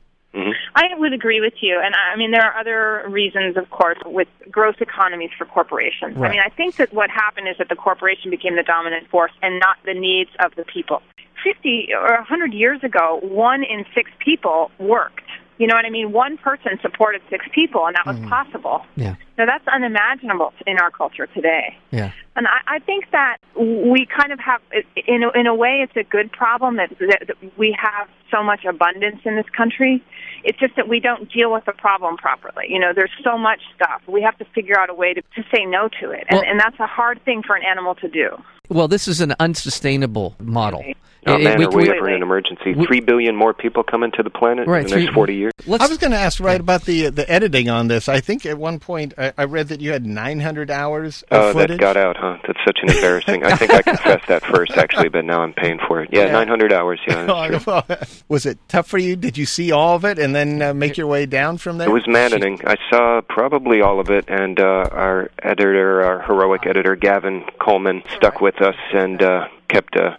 I 0.75 0.89
would 0.97 1.13
agree 1.13 1.41
with 1.41 1.55
you. 1.61 1.81
And 1.83 1.95
I 1.95 2.17
mean, 2.17 2.33
there 2.33 2.43
are 2.43 2.59
other 2.59 3.09
reasons, 3.09 3.57
of 3.57 3.71
course, 3.71 3.99
with 4.05 4.29
gross 4.51 4.75
economies 4.81 5.31
for 5.39 5.45
corporations. 5.45 6.17
Right. 6.17 6.29
I 6.29 6.31
mean, 6.33 6.43
I 6.45 6.49
think 6.49 6.77
that 6.77 6.93
what 6.93 7.11
happened 7.11 7.49
is 7.49 7.57
that 7.59 7.69
the 7.69 7.77
corporation 7.77 8.31
became 8.31 8.57
the 8.57 8.63
dominant 8.63 9.09
force 9.09 9.33
and 9.43 9.61
not 9.61 9.77
the 9.85 9.95
needs 9.95 10.31
of 10.45 10.55
the 10.57 10.65
people. 10.65 11.01
50 11.45 11.91
or 11.95 12.17
100 12.17 12.53
years 12.55 12.83
ago, 12.83 13.21
one 13.23 13.63
in 13.63 13.85
six 13.95 14.11
people 14.19 14.71
worked. 14.79 15.24
You 15.59 15.69
know 15.69 15.75
what 15.75 15.85
I 15.85 15.91
mean? 15.91 16.13
One 16.13 16.37
person 16.37 16.79
supported 16.83 17.23
six 17.31 17.47
people, 17.55 17.87
and 17.87 17.95
that 17.95 18.07
was 18.07 18.17
mm-hmm. 18.17 18.29
possible. 18.29 18.85
Yeah, 18.97 19.17
Now, 19.39 19.47
that's 19.47 19.67
unimaginable 19.69 20.53
in 20.67 20.79
our 20.79 20.91
culture 20.91 21.27
today. 21.29 21.77
yeah, 21.93 22.11
And 22.35 22.49
I, 22.49 22.77
I 22.77 22.79
think 22.81 23.11
that 23.13 23.39
we 23.57 24.07
kind 24.07 24.33
of 24.33 24.41
have, 24.41 24.61
in 25.07 25.23
a, 25.23 25.31
in 25.39 25.47
a 25.47 25.55
way, 25.55 25.81
it's 25.83 25.97
a 25.97 26.03
good 26.03 26.33
problem 26.33 26.77
that, 26.77 26.91
that, 26.99 27.37
we 27.57 27.77
have 27.81 28.09
so 28.33 28.43
much 28.43 28.65
abundance 28.65 29.21
in 29.25 29.37
this 29.37 29.49
country. 29.57 30.03
It's 30.43 30.59
just 30.59 30.75
that 30.75 30.89
we 30.89 30.99
don't 30.99 31.31
deal 31.31 31.53
with 31.53 31.65
the 31.67 31.73
problem 31.73 32.17
properly. 32.17 32.67
You 32.69 32.81
know, 32.81 32.93
there's 32.93 33.15
so 33.23 33.39
much 33.39 33.61
stuff. 33.77 34.03
We 34.09 34.23
have 34.23 34.37
to 34.39 34.45
figure 34.57 34.79
out 34.79 34.91
a 34.91 34.95
way 34.95 35.15
to, 35.15 35.23
to 35.23 35.45
say 35.55 35.65
no 35.65 35.89
to 36.01 36.11
it. 36.11 36.25
And, 36.29 36.41
Well- 36.41 36.51
and 36.51 36.59
that's 36.59 36.81
a 36.81 36.87
hard 36.87 37.25
thing 37.25 37.43
for 37.47 37.55
an 37.55 37.63
animal 37.63 37.95
to 37.97 38.09
do. 38.09 38.31
Well, 38.69 38.89
this 38.89 39.07
is 39.07 39.21
an 39.21 39.35
unsustainable 39.39 40.35
model. 40.41 40.83
Oh 41.27 41.35
It- 41.35 41.41
it- 41.41 41.45
man, 41.45 41.59
we- 41.59 41.65
are 41.65 41.69
we 41.71 41.83
we- 41.85 41.91
ever 41.91 42.09
in 42.09 42.17
an 42.17 42.23
emergency? 42.23 42.75
we- 42.75 42.87
Three 42.87 43.01
billion 43.01 43.35
more 43.37 43.53
people 43.55 43.83
coming 43.83 44.11
to 44.13 44.23
the 44.23 44.31
planet 44.31 44.67
Right, 44.67 44.85
in 44.85 44.91
the 44.91 44.97
next 44.97 45.15
forty 45.15 45.35
years. 45.37 45.53
let's- 45.67 45.83
I 45.85 45.87
was 45.89 45.99
going 45.99 46.11
to 46.13 46.19
ask 46.19 46.41
right 46.41 46.61
about 46.61 46.85
the 46.85 47.09
the 47.11 47.31
editing 47.31 47.69
on 47.71 47.89
this. 47.89 48.09
I 48.09 48.21
think 48.21 48.45
at 48.47 48.59
one 48.59 48.79
point 48.79 49.15
I, 49.19 49.33
I 49.39 49.45
read 49.45 49.69
that 49.69 49.81
you 49.81 49.93
had 49.93 50.05
900 50.07 50.71
hours 50.71 51.23
of 51.31 51.41
Oh, 51.43 51.53
footage. 51.53 51.79
that 51.79 51.81
got 51.81 51.97
out, 51.97 52.17
huh? 52.19 52.37
That's 52.47 52.59
such 52.65 52.79
an 52.83 52.91
embarrassing. 52.95 53.45
I 53.45 53.57
think 53.57 53.73
I 53.73 53.83
confessed 53.95 54.27
that 54.29 54.45
first, 54.45 54.77
actually, 54.77 55.09
but 55.09 55.25
now 55.25 55.41
I'm 55.43 55.53
paying 55.53 55.79
for 55.87 56.03
it. 56.03 56.11
Yeah, 56.13 56.27
Yeah. 56.27 56.33
900 56.33 56.73
hours. 56.73 57.01
Yeah, 57.07 57.25
that's 57.49 57.65
true. 57.65 57.97
was 58.29 58.47
it 58.47 58.59
tough 58.69 58.87
for 58.87 58.99
you? 58.99 59.17
Did 59.17 59.39
you 59.39 59.47
see 59.47 59.73
all 59.73 59.97
of 59.97 60.05
it 60.05 60.19
and 60.19 60.35
then 60.35 60.61
uh, 60.63 60.75
make 60.75 60.97
your 60.97 61.07
way 61.07 61.27
down 61.27 61.59
from 61.59 61.79
there? 61.79 61.89
It 61.89 61.93
was 61.93 62.07
maddening. 62.07 62.61
I 62.67 62.77
saw 62.91 63.21
probably 63.29 63.81
all 63.81 64.01
of 64.01 64.11
it, 64.11 64.25
and 64.29 64.59
uh, 64.61 64.89
our 64.93 65.31
editor, 65.43 66.03
our 66.03 66.21
heroic 66.23 66.67
editor, 66.67 66.97
Gavin 66.97 67.45
Coleman, 67.61 68.03
stuck 68.17 68.41
with 68.41 68.61
us 68.61 68.77
and 68.93 69.23
uh, 69.23 69.49
kept 69.75 69.97
uh, 69.97 70.17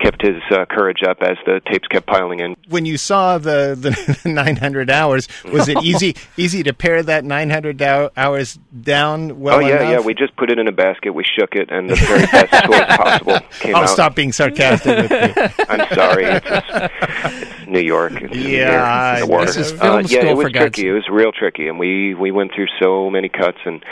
kept 0.00 0.22
his 0.22 0.36
uh, 0.50 0.64
courage 0.66 1.02
up 1.08 1.18
as 1.22 1.36
the 1.46 1.60
tapes 1.70 1.86
kept 1.88 2.06
piling 2.06 2.40
in. 2.40 2.54
when 2.68 2.84
you 2.86 2.96
saw 2.96 3.36
the, 3.38 3.74
the 3.78 3.92
900 4.28 4.90
hours, 4.90 5.26
was 5.52 5.68
it 5.68 5.76
easy 5.84 6.14
easy 6.36 6.62
to 6.62 6.72
pare 6.72 7.02
that 7.02 7.24
900 7.24 7.80
hou- 7.80 8.10
hours 8.16 8.58
down 8.82 9.40
well 9.40 9.56
oh 9.56 9.60
yeah, 9.60 9.76
enough? 9.80 9.90
yeah. 9.90 10.00
We 10.00 10.14
just 10.14 10.36
put 10.36 10.50
it 10.50 10.58
in 10.58 10.68
a 10.68 10.72
basket. 10.72 11.12
We 11.14 11.24
shook 11.24 11.54
it, 11.54 11.70
and 11.70 11.90
the 11.90 11.96
very 11.96 12.26
best 12.26 12.54
score 12.64 12.84
possible 12.96 13.38
came 13.60 13.74
I'll 13.76 13.82
out. 13.82 13.88
stop 13.88 14.14
being 14.14 14.32
sarcastic 14.32 15.10
with 15.10 15.10
you. 15.10 15.64
I'm 15.68 15.94
sorry. 15.94 16.24
It's, 16.26 16.46
just, 16.48 16.66
it's 16.70 17.57
New 17.68 17.80
York. 17.80 18.12
Yeah, 18.32 18.70
there, 18.70 18.84
I 18.84 19.14
in 19.14 19.20
the 19.20 19.26
water. 19.32 19.46
This 19.46 19.56
is 19.56 19.72
uh, 19.72 19.76
film 19.76 20.00
yeah, 20.02 20.06
school, 20.20 20.30
it 20.30 20.34
was 20.36 20.44
for 20.46 20.50
God's 20.50 20.76
tricky. 20.76 20.88
It 20.88 20.92
was 20.92 21.08
real 21.10 21.32
tricky, 21.32 21.68
and 21.68 21.78
we 21.78 22.14
we 22.14 22.30
went 22.30 22.52
through 22.54 22.68
so 22.80 23.10
many 23.10 23.28
cuts 23.28 23.58
and 23.64 23.84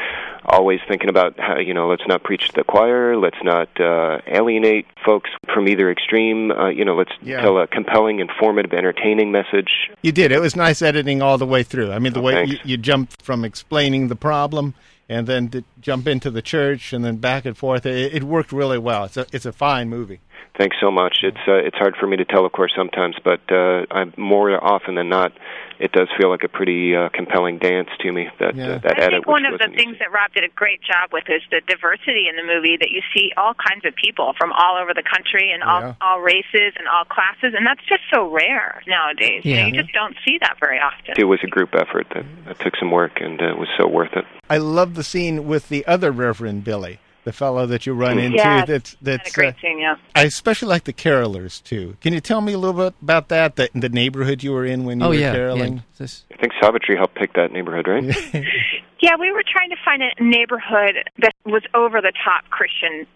always 0.45 0.79
thinking 0.89 1.09
about 1.09 1.39
how 1.39 1.59
you 1.59 1.75
know 1.75 1.89
let's 1.89 2.07
not 2.07 2.23
preach 2.23 2.49
to 2.49 2.53
the 2.55 2.65
choir, 2.65 3.17
let's 3.17 3.43
not 3.43 3.69
uh, 3.81 4.19
alienate 4.27 4.87
folks 5.05 5.31
from 5.53 5.69
either 5.69 5.91
extreme. 5.91 6.51
Uh, 6.51 6.69
you 6.69 6.85
know, 6.85 6.95
let's 6.97 7.13
Yeah. 7.23 7.41
tell 7.41 7.59
a 7.59 7.67
compelling, 7.67 8.21
informative, 8.21 8.73
entertaining 8.73 9.33
message. 9.33 9.71
You 10.03 10.13
did. 10.13 10.33
It 10.33 10.41
was 10.41 10.57
nice 10.57 10.83
editing 10.83 11.23
all 11.23 11.39
the 11.39 11.47
way 11.47 11.63
through. 11.63 11.93
I 11.93 11.99
mean, 11.99 12.13
the 12.13 12.21
Oh, 12.21 12.23
way 12.23 12.45
you, 12.45 12.59
you 12.65 12.77
jumped 12.77 13.23
from 13.23 13.45
explaining 13.45 14.09
the 14.09 14.17
problem 14.17 14.75
and 15.09 15.27
then 15.27 15.49
to 15.49 15.63
jump 15.81 16.09
into 16.09 16.31
the 16.31 16.43
church 16.43 16.93
and 16.93 17.05
then 17.05 17.17
back 17.17 17.45
and 17.45 17.57
forth. 17.57 17.87
It, 17.87 18.15
it 18.15 18.25
worked 18.25 18.53
really 18.53 18.79
well. 18.79 19.05
It's 19.05 19.17
a 19.17 19.27
it's 19.33 19.47
a 19.47 19.53
fine 19.53 19.89
movie. 19.89 20.21
Thanks 20.59 20.77
so 20.81 20.91
much. 20.91 21.19
It's 21.23 21.37
uh, 21.47 21.53
it's 21.55 21.77
hard 21.77 21.97
for 22.01 22.07
me 22.07 22.17
to 22.17 22.25
tell, 22.25 22.47
of 22.47 22.53
course, 22.53 22.73
sometimes, 22.75 23.17
but 23.23 23.41
uh, 23.53 23.85
I'm 23.91 24.15
more 24.17 24.49
often 24.57 24.95
than 24.95 25.11
not, 25.11 25.33
it 25.79 25.93
does 25.93 26.09
feel 26.19 26.31
like 26.31 26.45
a 26.45 26.49
pretty 26.49 26.97
uh, 26.97 27.11
compelling 27.13 27.59
dance 27.59 27.91
to 28.01 28.11
me. 28.11 28.29
That 28.41 28.57
Yeah. 28.57 28.65
uh, 28.65 28.79
that 28.79 28.99
I 28.99 29.05
edit, 29.05 29.11
think 29.11 29.27
one 29.27 29.45
of 29.45 29.53
the 29.59 29.69
wasn't 29.69 29.77
things 29.77 29.99
that 29.99 30.11
Rob 30.11 30.33
did 30.33 30.45
a 30.45 30.49
great 30.49 30.81
job 30.81 31.13
with 31.13 31.25
is 31.29 31.43
the 31.51 31.61
diversity 31.69 32.25
in 32.31 32.37
the 32.37 32.43
movie 32.43 32.79
that 32.81 32.91
you 32.91 33.03
see 33.15 33.33
all 33.37 33.53
kinds 33.53 33.85
of 33.85 33.95
people 33.97 34.33
from 34.39 34.51
all 34.53 34.79
over 34.81 34.95
the 34.95 35.03
country 35.05 35.53
and 35.53 35.63
all 35.63 35.81
Yeah. 35.81 35.95
all 36.01 36.21
races 36.23 36.73
and 36.79 36.89
all 36.89 37.05
classes 37.05 37.53
and 37.55 37.67
that's 37.67 37.85
just 37.87 38.03
so 38.13 38.25
rare 38.31 38.81
nowadays. 38.87 39.45
You, 39.45 39.57
know, 39.57 39.67
you 39.67 39.73
just 39.83 39.93
don't 39.93 40.17
see 40.27 40.39
that 40.41 40.57
very 40.59 40.79
often. 40.81 41.17
It 41.19 41.25
was 41.25 41.41
a 41.45 41.49
group 41.49 41.75
effort 41.75 42.07
that, 42.15 42.25
that 42.47 42.59
took 42.61 42.77
some 42.81 42.91
work 42.91 43.21
and 43.21 43.37
uh, 43.43 43.55
was 43.59 43.69
so 43.77 43.87
worth 43.87 44.15
it. 44.17 44.25
I 44.49 44.57
love 44.57 44.95
the 44.95 45.05
scene 45.05 45.47
with 45.47 45.69
the 45.69 45.85
other 45.87 46.11
Reverend 46.11 46.65
Billy, 46.65 46.99
the 47.27 47.33
fellow 47.33 47.67
that 47.67 47.85
you 47.85 47.93
run 47.93 48.19
into. 48.19 48.39
Yeah, 48.39 48.65
that's 48.65 48.93
Had 48.93 48.99
that's. 49.03 49.31
a 49.31 49.35
great 49.35 49.55
uh, 49.57 49.61
scene, 49.61 49.79
yeah. 49.81 49.97
I 50.15 50.23
especially 50.23 50.69
like 50.69 50.85
the 50.85 50.93
carolers 50.95 51.63
too. 51.63 51.97
Can 52.01 52.15
you 52.15 52.21
tell 52.21 52.41
me 52.41 52.53
a 52.55 52.59
little 52.59 52.81
bit 52.89 52.95
about 53.03 53.29
that? 53.29 53.57
The, 53.57 53.69
the 53.75 53.89
neighborhood 53.91 54.43
you 54.45 54.53
were 54.53 54.65
in 54.65 54.85
when 54.85 55.01
you 55.01 55.07
oh 55.07 55.09
were 55.11 55.15
yeah, 55.17 55.33
caroling. 55.35 55.75
yeah. 55.75 55.81
This- 55.99 56.25
I 56.33 56.37
think 56.39 56.53
Savitri 56.63 56.97
helped 56.97 57.17
pick 57.17 57.35
that 57.35 57.53
neighborhood, 57.53 57.87
right? 57.89 58.45
Yeah, 58.99 59.17
we 59.21 59.31
were 59.31 59.45
trying 59.47 59.69
to 59.71 59.77
find 59.85 60.03
a 60.03 60.11
neighborhood 60.25 60.97
that 61.19 61.33
was 61.45 61.63
over 61.75 62.01
the 62.01 62.13
top 62.25 62.49
Christian, 62.49 63.07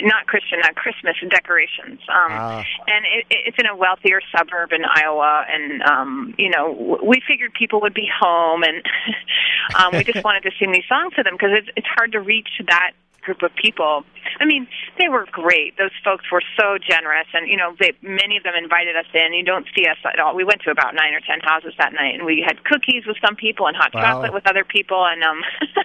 not 0.00 0.26
Christian, 0.26 0.60
not 0.60 0.76
Christmas 0.76 1.16
decorations. 1.28 1.98
Um, 2.08 2.30
Ah. 2.30 2.64
And 2.86 3.04
it, 3.04 3.26
it's 3.30 3.56
in 3.58 3.66
a 3.66 3.74
wealthier 3.74 4.20
suburb 4.34 4.70
in 4.72 4.82
Iowa, 4.84 5.44
and 5.52 5.82
um, 5.82 6.34
you 6.38 6.50
know, 6.50 6.98
we 7.02 7.20
figured 7.26 7.52
people 7.52 7.80
would 7.80 7.94
be 7.94 8.08
home, 8.08 8.62
and 8.62 8.80
um, 9.76 9.90
we 9.92 10.04
just 10.04 10.24
wanted 10.28 10.44
to 10.44 10.52
sing 10.58 10.70
these 10.70 10.86
songs 10.88 11.12
to 11.16 11.24
them 11.24 11.34
because 11.34 11.50
it's, 11.52 11.68
it's 11.76 11.86
hard 11.96 12.12
to 12.12 12.20
reach 12.20 12.48
that 12.68 12.92
group 13.24 13.42
of 13.42 13.50
people. 13.56 14.04
I 14.40 14.44
mean, 14.44 14.66
they 14.98 15.08
were 15.08 15.26
great. 15.32 15.76
Those 15.78 15.90
folks 16.04 16.24
were 16.30 16.42
so 16.58 16.76
generous, 16.78 17.26
and 17.34 17.48
you 17.50 17.56
know, 17.56 17.74
they 17.80 17.92
many 18.02 18.36
of 18.36 18.42
them 18.42 18.54
invited 18.56 18.96
us 18.96 19.06
in. 19.14 19.32
You 19.32 19.44
don't 19.44 19.66
see 19.76 19.86
us 19.86 19.96
at 20.04 20.18
all. 20.20 20.34
We 20.34 20.44
went 20.44 20.62
to 20.62 20.70
about 20.70 20.94
nine 20.94 21.12
or 21.14 21.20
ten 21.20 21.40
houses 21.42 21.74
that 21.78 21.92
night, 21.92 22.14
and 22.14 22.24
we 22.24 22.44
had 22.46 22.62
cookies 22.64 23.04
with 23.06 23.16
some 23.24 23.36
people 23.36 23.66
and 23.66 23.76
hot 23.76 23.94
Wow. 23.94 24.02
chocolate 24.02 24.32
with 24.34 24.46
other 24.46 24.64
people, 24.64 25.04
and 25.06 25.22
um, 25.24 25.40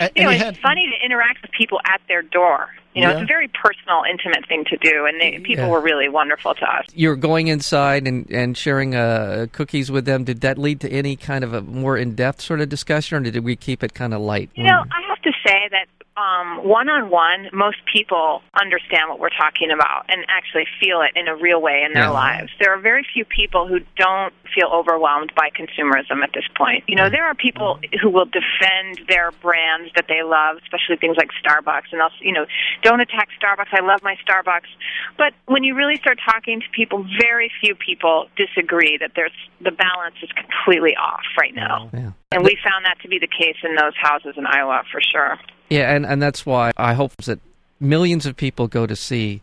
And- 0.00 0.10
you 0.16 0.22
know, 0.22 0.28
and 0.30 0.38
you 0.40 0.46
it's 0.46 0.56
had- 0.56 0.58
funny 0.58 0.88
to 0.88 1.04
interact 1.04 1.42
with 1.42 1.50
people 1.52 1.80
at 1.84 2.00
their 2.08 2.22
door. 2.22 2.68
You 2.94 3.02
know, 3.02 3.10
Yeah. 3.10 3.14
it's 3.16 3.22
a 3.22 3.26
very 3.26 3.48
personal, 3.48 4.02
intimate 4.10 4.46
thing 4.48 4.64
to 4.66 4.76
do, 4.78 5.06
and 5.06 5.20
they, 5.20 5.38
people 5.38 5.64
Yeah. 5.66 5.70
were 5.70 5.80
really 5.80 6.08
wonderful 6.08 6.54
to 6.54 6.64
us. 6.64 6.84
You're 6.94 7.16
going 7.16 7.46
inside 7.48 8.08
and, 8.08 8.28
and 8.30 8.56
sharing 8.56 8.94
uh, 8.96 9.46
cookies 9.52 9.90
with 9.90 10.04
them. 10.04 10.24
Did 10.24 10.40
that 10.40 10.58
lead 10.58 10.80
to 10.80 10.90
any 10.90 11.14
kind 11.16 11.44
of 11.44 11.52
a 11.54 11.60
more 11.62 11.96
in 11.96 12.14
depth 12.14 12.40
sort 12.40 12.60
of 12.60 12.68
discussion, 12.68 13.18
or 13.18 13.30
did 13.30 13.44
we 13.44 13.54
keep 13.56 13.82
it 13.84 13.94
kind 13.94 14.12
of 14.14 14.20
light? 14.20 14.50
You 14.54 14.64
know, 14.64 14.82
I 14.90 15.08
have 15.08 15.22
to 15.22 15.32
say 15.46 15.68
that 15.70 15.86
um, 16.18 16.66
one-on-one, 16.66 17.50
most 17.52 17.78
people 17.92 18.42
understand 18.60 19.08
what 19.08 19.20
we're 19.20 19.30
talking 19.30 19.70
about 19.70 20.04
and 20.08 20.24
actually 20.28 20.66
feel 20.80 21.00
it 21.00 21.12
in 21.14 21.28
a 21.28 21.36
real 21.36 21.60
way 21.60 21.84
in 21.86 21.92
their 21.92 22.04
Yeah. 22.04 22.10
lives. 22.10 22.50
There 22.58 22.72
are 22.74 22.78
very 22.78 23.04
few 23.04 23.24
people 23.24 23.68
who 23.68 23.80
don't 23.96 24.34
feel 24.52 24.66
overwhelmed 24.68 25.32
by 25.36 25.50
consumerism 25.50 26.24
at 26.24 26.32
this 26.32 26.46
point. 26.56 26.82
You 26.88 26.96
know, 26.96 27.08
there 27.08 27.24
are 27.24 27.34
people 27.34 27.78
who 28.00 28.08
will 28.10 28.24
defend 28.24 29.06
their 29.06 29.30
brands 29.30 29.92
that 29.94 30.06
they 30.08 30.22
love, 30.22 30.56
especially 30.62 30.96
things 30.96 31.16
like 31.16 31.30
Starbucks, 31.44 31.92
and 31.92 32.00
they'll, 32.00 32.10
you 32.20 32.32
know, 32.32 32.46
don't 32.82 33.00
attack 33.00 33.28
Starbucks. 33.40 33.72
I 33.72 33.84
love 33.84 34.02
my 34.02 34.16
Starbucks. 34.26 34.68
But 35.16 35.34
when 35.46 35.62
you 35.62 35.76
really 35.76 35.96
start 35.96 36.18
talking 36.24 36.60
to 36.60 36.66
people, 36.70 37.06
very 37.20 37.50
few 37.60 37.76
people 37.76 38.26
disagree 38.36 38.96
that 38.96 39.12
there's 39.14 39.32
the 39.60 39.70
balance 39.70 40.16
is 40.22 40.30
completely 40.32 40.96
off 40.96 41.24
right 41.38 41.54
now. 41.54 41.90
Yeah. 41.92 42.10
And 42.32 42.42
we 42.42 42.58
found 42.64 42.84
that 42.86 42.98
to 43.02 43.08
be 43.08 43.18
the 43.18 43.28
case 43.28 43.56
in 43.62 43.76
those 43.76 43.94
houses 43.96 44.34
in 44.36 44.46
Iowa 44.46 44.82
for 44.90 45.00
sure. 45.00 45.38
Yeah, 45.68 45.94
and, 45.94 46.06
and 46.06 46.20
that's 46.22 46.46
why 46.46 46.72
I 46.76 46.94
hope 46.94 47.16
that 47.24 47.40
millions 47.80 48.26
of 48.26 48.36
people 48.36 48.68
go 48.68 48.86
to 48.86 48.96
see 48.96 49.42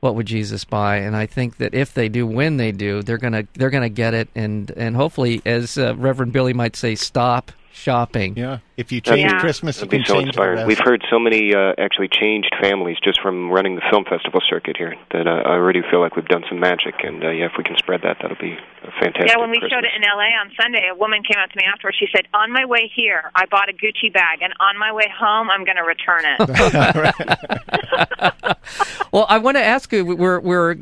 what 0.00 0.14
would 0.14 0.26
Jesus 0.26 0.64
buy, 0.64 0.96
and 0.96 1.16
I 1.16 1.24
think 1.24 1.56
that 1.56 1.72
if 1.72 1.94
they 1.94 2.10
do, 2.10 2.26
when 2.26 2.58
they 2.58 2.72
do, 2.72 3.02
they're 3.02 3.16
gonna 3.16 3.46
they're 3.54 3.70
gonna 3.70 3.88
get 3.88 4.12
it, 4.12 4.28
and 4.34 4.70
and 4.76 4.96
hopefully, 4.96 5.40
as 5.46 5.78
uh, 5.78 5.94
Reverend 5.96 6.32
Billy 6.32 6.52
might 6.52 6.76
say, 6.76 6.94
stop, 6.94 7.52
shopping. 7.74 8.36
Yeah. 8.36 8.58
If 8.76 8.90
you 8.92 9.00
change 9.00 9.30
Yeah. 9.30 9.40
Christmas, 9.40 9.76
you 9.76 9.86
That'd 9.86 9.90
be 9.90 9.96
can 9.98 10.06
so 10.06 10.14
change 10.22 10.36
the 10.36 10.42
rest. 10.42 10.66
We've 10.66 10.78
heard 10.78 11.04
so 11.10 11.18
many 11.18 11.54
uh, 11.54 11.74
actually 11.78 12.08
changed 12.08 12.54
families 12.60 12.96
just 13.02 13.20
from 13.20 13.50
running 13.50 13.74
the 13.76 13.82
film 13.90 14.04
festival 14.04 14.40
circuit 14.48 14.76
here 14.76 14.94
that 15.12 15.26
uh, 15.26 15.42
I 15.46 15.52
already 15.54 15.82
feel 15.90 16.00
like 16.00 16.16
we've 16.16 16.26
done 16.28 16.44
some 16.48 16.58
magic. 16.60 16.94
And 17.04 17.22
uh, 17.22 17.30
yeah, 17.30 17.46
if 17.46 17.52
we 17.58 17.64
can 17.64 17.76
spread 17.76 18.02
that, 18.02 18.18
that'll 18.22 18.36
be 18.40 18.52
a 18.82 18.90
fantastic. 19.00 19.28
Yeah, 19.28 19.38
when 19.38 19.50
we 19.50 19.58
Christmas. 19.58 19.72
showed 19.72 19.84
it 19.84 19.92
in 19.96 20.02
LA 20.02 20.30
on 20.40 20.50
Sunday, 20.60 20.88
a 20.90 20.94
woman 20.94 21.22
came 21.22 21.38
up 21.42 21.50
to 21.50 21.56
me 21.56 21.64
afterwards. 21.70 21.96
She 21.98 22.06
said, 22.14 22.26
"On 22.32 22.50
my 22.52 22.64
way 22.64 22.90
here, 22.94 23.30
I 23.34 23.46
bought 23.46 23.68
a 23.68 23.72
Gucci 23.72 24.12
bag, 24.12 24.40
and 24.42 24.52
on 24.60 24.78
my 24.78 24.92
way 24.92 25.06
home, 25.16 25.50
I'm 25.50 25.64
going 25.64 25.76
to 25.76 25.82
return 25.84 26.22
it." 26.24 26.38
Well, 29.12 29.26
I 29.28 29.38
want 29.38 29.56
to 29.56 29.62
ask 29.62 29.92
you. 29.92 30.04
We're 30.04 30.40
we're 30.40 30.74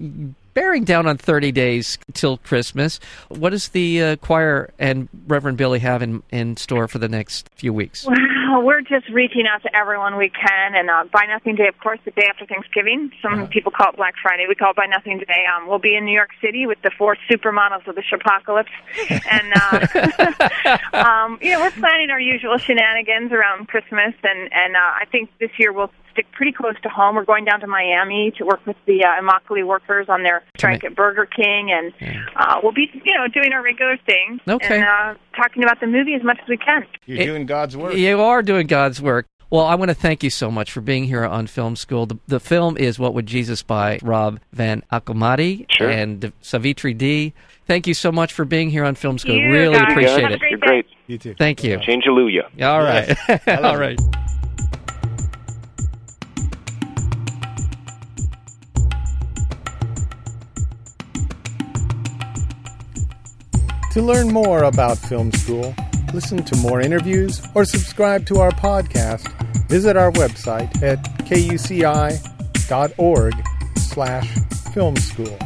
bearing 0.55 0.85
down 0.85 1.07
on 1.07 1.17
30 1.17 1.53
days 1.53 1.99
till 2.13 2.39
Christmas. 2.39 3.01
What 3.29 3.51
does 3.51 3.69
the 3.69 4.03
uh, 4.03 4.17
choir 4.17 4.73
and 4.79 5.09
Reverend 5.27 5.59
Billy 5.59 5.79
have 5.81 6.03
in 6.03 6.23
in 6.31 6.57
store 6.57 6.89
for 6.89 6.99
the 6.99 7.09
next 7.09 7.49
few 7.55 7.73
weeks? 7.73 8.07
Well, 8.07 8.17
we're 8.63 8.83
just 8.83 9.09
reaching 9.11 9.45
out 9.53 9.63
to 9.63 9.75
everyone 9.75 10.17
we 10.17 10.31
can, 10.31 10.75
and 10.75 10.91
uh, 10.91 11.05
Buy 11.13 11.27
Nothing 11.29 11.57
Day, 11.57 11.69
of 11.69 11.79
course, 11.79 12.01
the 12.05 12.11
day 12.11 12.27
after 12.29 12.47
Thanksgiving. 12.47 13.11
Some 13.23 13.49
people 13.49 13.73
call 13.73 13.91
it 13.91 13.97
Black 13.97 14.15
Friday. 14.21 14.45
We 14.49 14.55
call 14.55 14.71
it 14.71 14.77
Buy 14.77 14.87
Nothing 14.87 15.19
Day. 15.19 15.45
Um, 15.55 15.69
we'll 15.69 15.79
be 15.79 15.97
in 15.97 16.05
New 16.05 16.15
York 16.15 16.31
City 16.41 16.67
with 16.67 16.79
the 16.83 16.91
four 16.97 17.17
supermodels 17.31 17.87
of 17.87 17.95
the 17.95 18.03
Shopocalypse, 18.03 18.73
and 19.31 19.53
uh, 19.57 20.79
um, 20.97 21.39
you 21.41 21.51
know 21.51 21.61
we're 21.61 21.71
planning 21.71 22.11
our 22.11 22.21
usual 22.21 22.59
shenanigans 22.59 23.33
around 23.33 23.69
Christmas, 23.69 24.15
and 24.23 24.53
and 24.53 24.77
uh, 24.77 25.01
I 25.01 25.05
think 25.11 25.31
this 25.39 25.51
year 25.59 25.73
we'll 25.73 25.91
stick 26.13 26.27
pretty 26.33 26.53
close 26.53 26.75
to 26.83 26.89
home. 26.89 27.17
We're 27.17 27.25
going 27.25 27.45
down 27.45 27.61
to 27.61 27.67
Miami 27.67 28.33
to 28.39 28.45
work 28.45 28.65
with 28.67 28.77
the 28.87 29.05
uh, 29.05 29.21
Immokalee 29.23 29.67
workers 29.67 30.07
on 30.09 30.23
their 30.23 30.43
strike 30.57 30.85
at 30.85 30.95
Burger 30.95 31.27
King, 31.27 31.71
and 31.73 31.93
uh, 32.37 32.61
we'll 32.63 32.73
be 32.73 32.89
you 33.05 33.15
know 33.15 33.27
doing 33.29 33.53
our 33.53 33.63
regular 33.63 33.97
thing, 34.07 34.41
Okay. 34.49 34.77
and 34.81 34.85
uh, 34.85 35.15
talking 35.37 35.63
about 35.65 35.81
the 35.81 35.87
movie 35.87 36.15
as 36.15 36.23
much 36.23 36.39
as 36.43 36.49
we 36.49 36.57
can. 36.57 36.87
You're 37.07 37.21
It- 37.21 37.27
doing 37.27 37.47
God's 37.47 37.77
work. 37.77 37.95
You 37.95 38.21
are 38.23 38.43
doing 38.43 38.67
God's 38.67 39.01
work. 39.03 39.27
Well, 39.51 39.67
I 39.67 39.75
want 39.75 39.91
to 39.91 39.95
thank 39.95 40.23
you 40.23 40.31
so 40.31 40.51
much 40.51 40.73
for 40.73 40.81
being 40.81 41.05
here 41.05 41.27
on 41.27 41.47
Film 41.47 41.77
School. 41.77 42.07
The, 42.07 42.19
the 42.27 42.41
film 42.41 42.79
is 42.79 42.99
What 42.99 43.13
Would 43.13 43.27
Jesus 43.27 43.63
by 43.63 43.99
Rob 44.03 44.41
Van 44.55 44.83
Akomati 44.91 45.67
Sure. 45.71 45.91
and 45.91 46.33
Savitri 46.41 46.95
D. 46.95 47.35
Thank 47.67 47.87
you 47.87 47.93
so 47.93 48.11
much 48.11 48.33
for 48.33 48.47
being 48.47 48.71
here 48.71 48.83
on 48.83 48.95
Film 48.95 49.19
School. 49.19 49.37
You 49.37 49.51
really 49.53 49.75
guys. 49.75 49.91
appreciate 49.93 50.31
it. 50.31 50.41
You're 50.49 50.59
great. 50.59 50.87
You 51.07 51.19
too. 51.19 51.35
Thank 51.39 51.63
you. 51.65 51.79
Change 51.83 52.05
hallelujah. 52.05 52.49
All 52.63 52.81
right. 52.83 53.09
Yes. 53.29 53.43
I 53.47 53.55
love 53.57 53.65
All 53.67 53.75
it. 53.75 53.79
right. 54.01 54.01
To 63.93 64.01
learn 64.01 64.29
more 64.29 64.65
about 64.65 64.97
film 64.97 65.31
school, 65.33 65.75
listen 66.15 66.43
to 66.45 66.57
more 66.57 66.81
interviews, 66.81 67.43
or 67.55 67.67
subscribe 67.67 68.25
to 68.27 68.41
our 68.41 68.51
podcast, 68.51 69.31
visit 69.69 69.99
our 69.99 70.11
website 70.13 70.83
at 70.83 71.05
kuci.org 71.27 72.15
slash 73.77 74.35
film 74.73 74.97
school. 74.97 75.39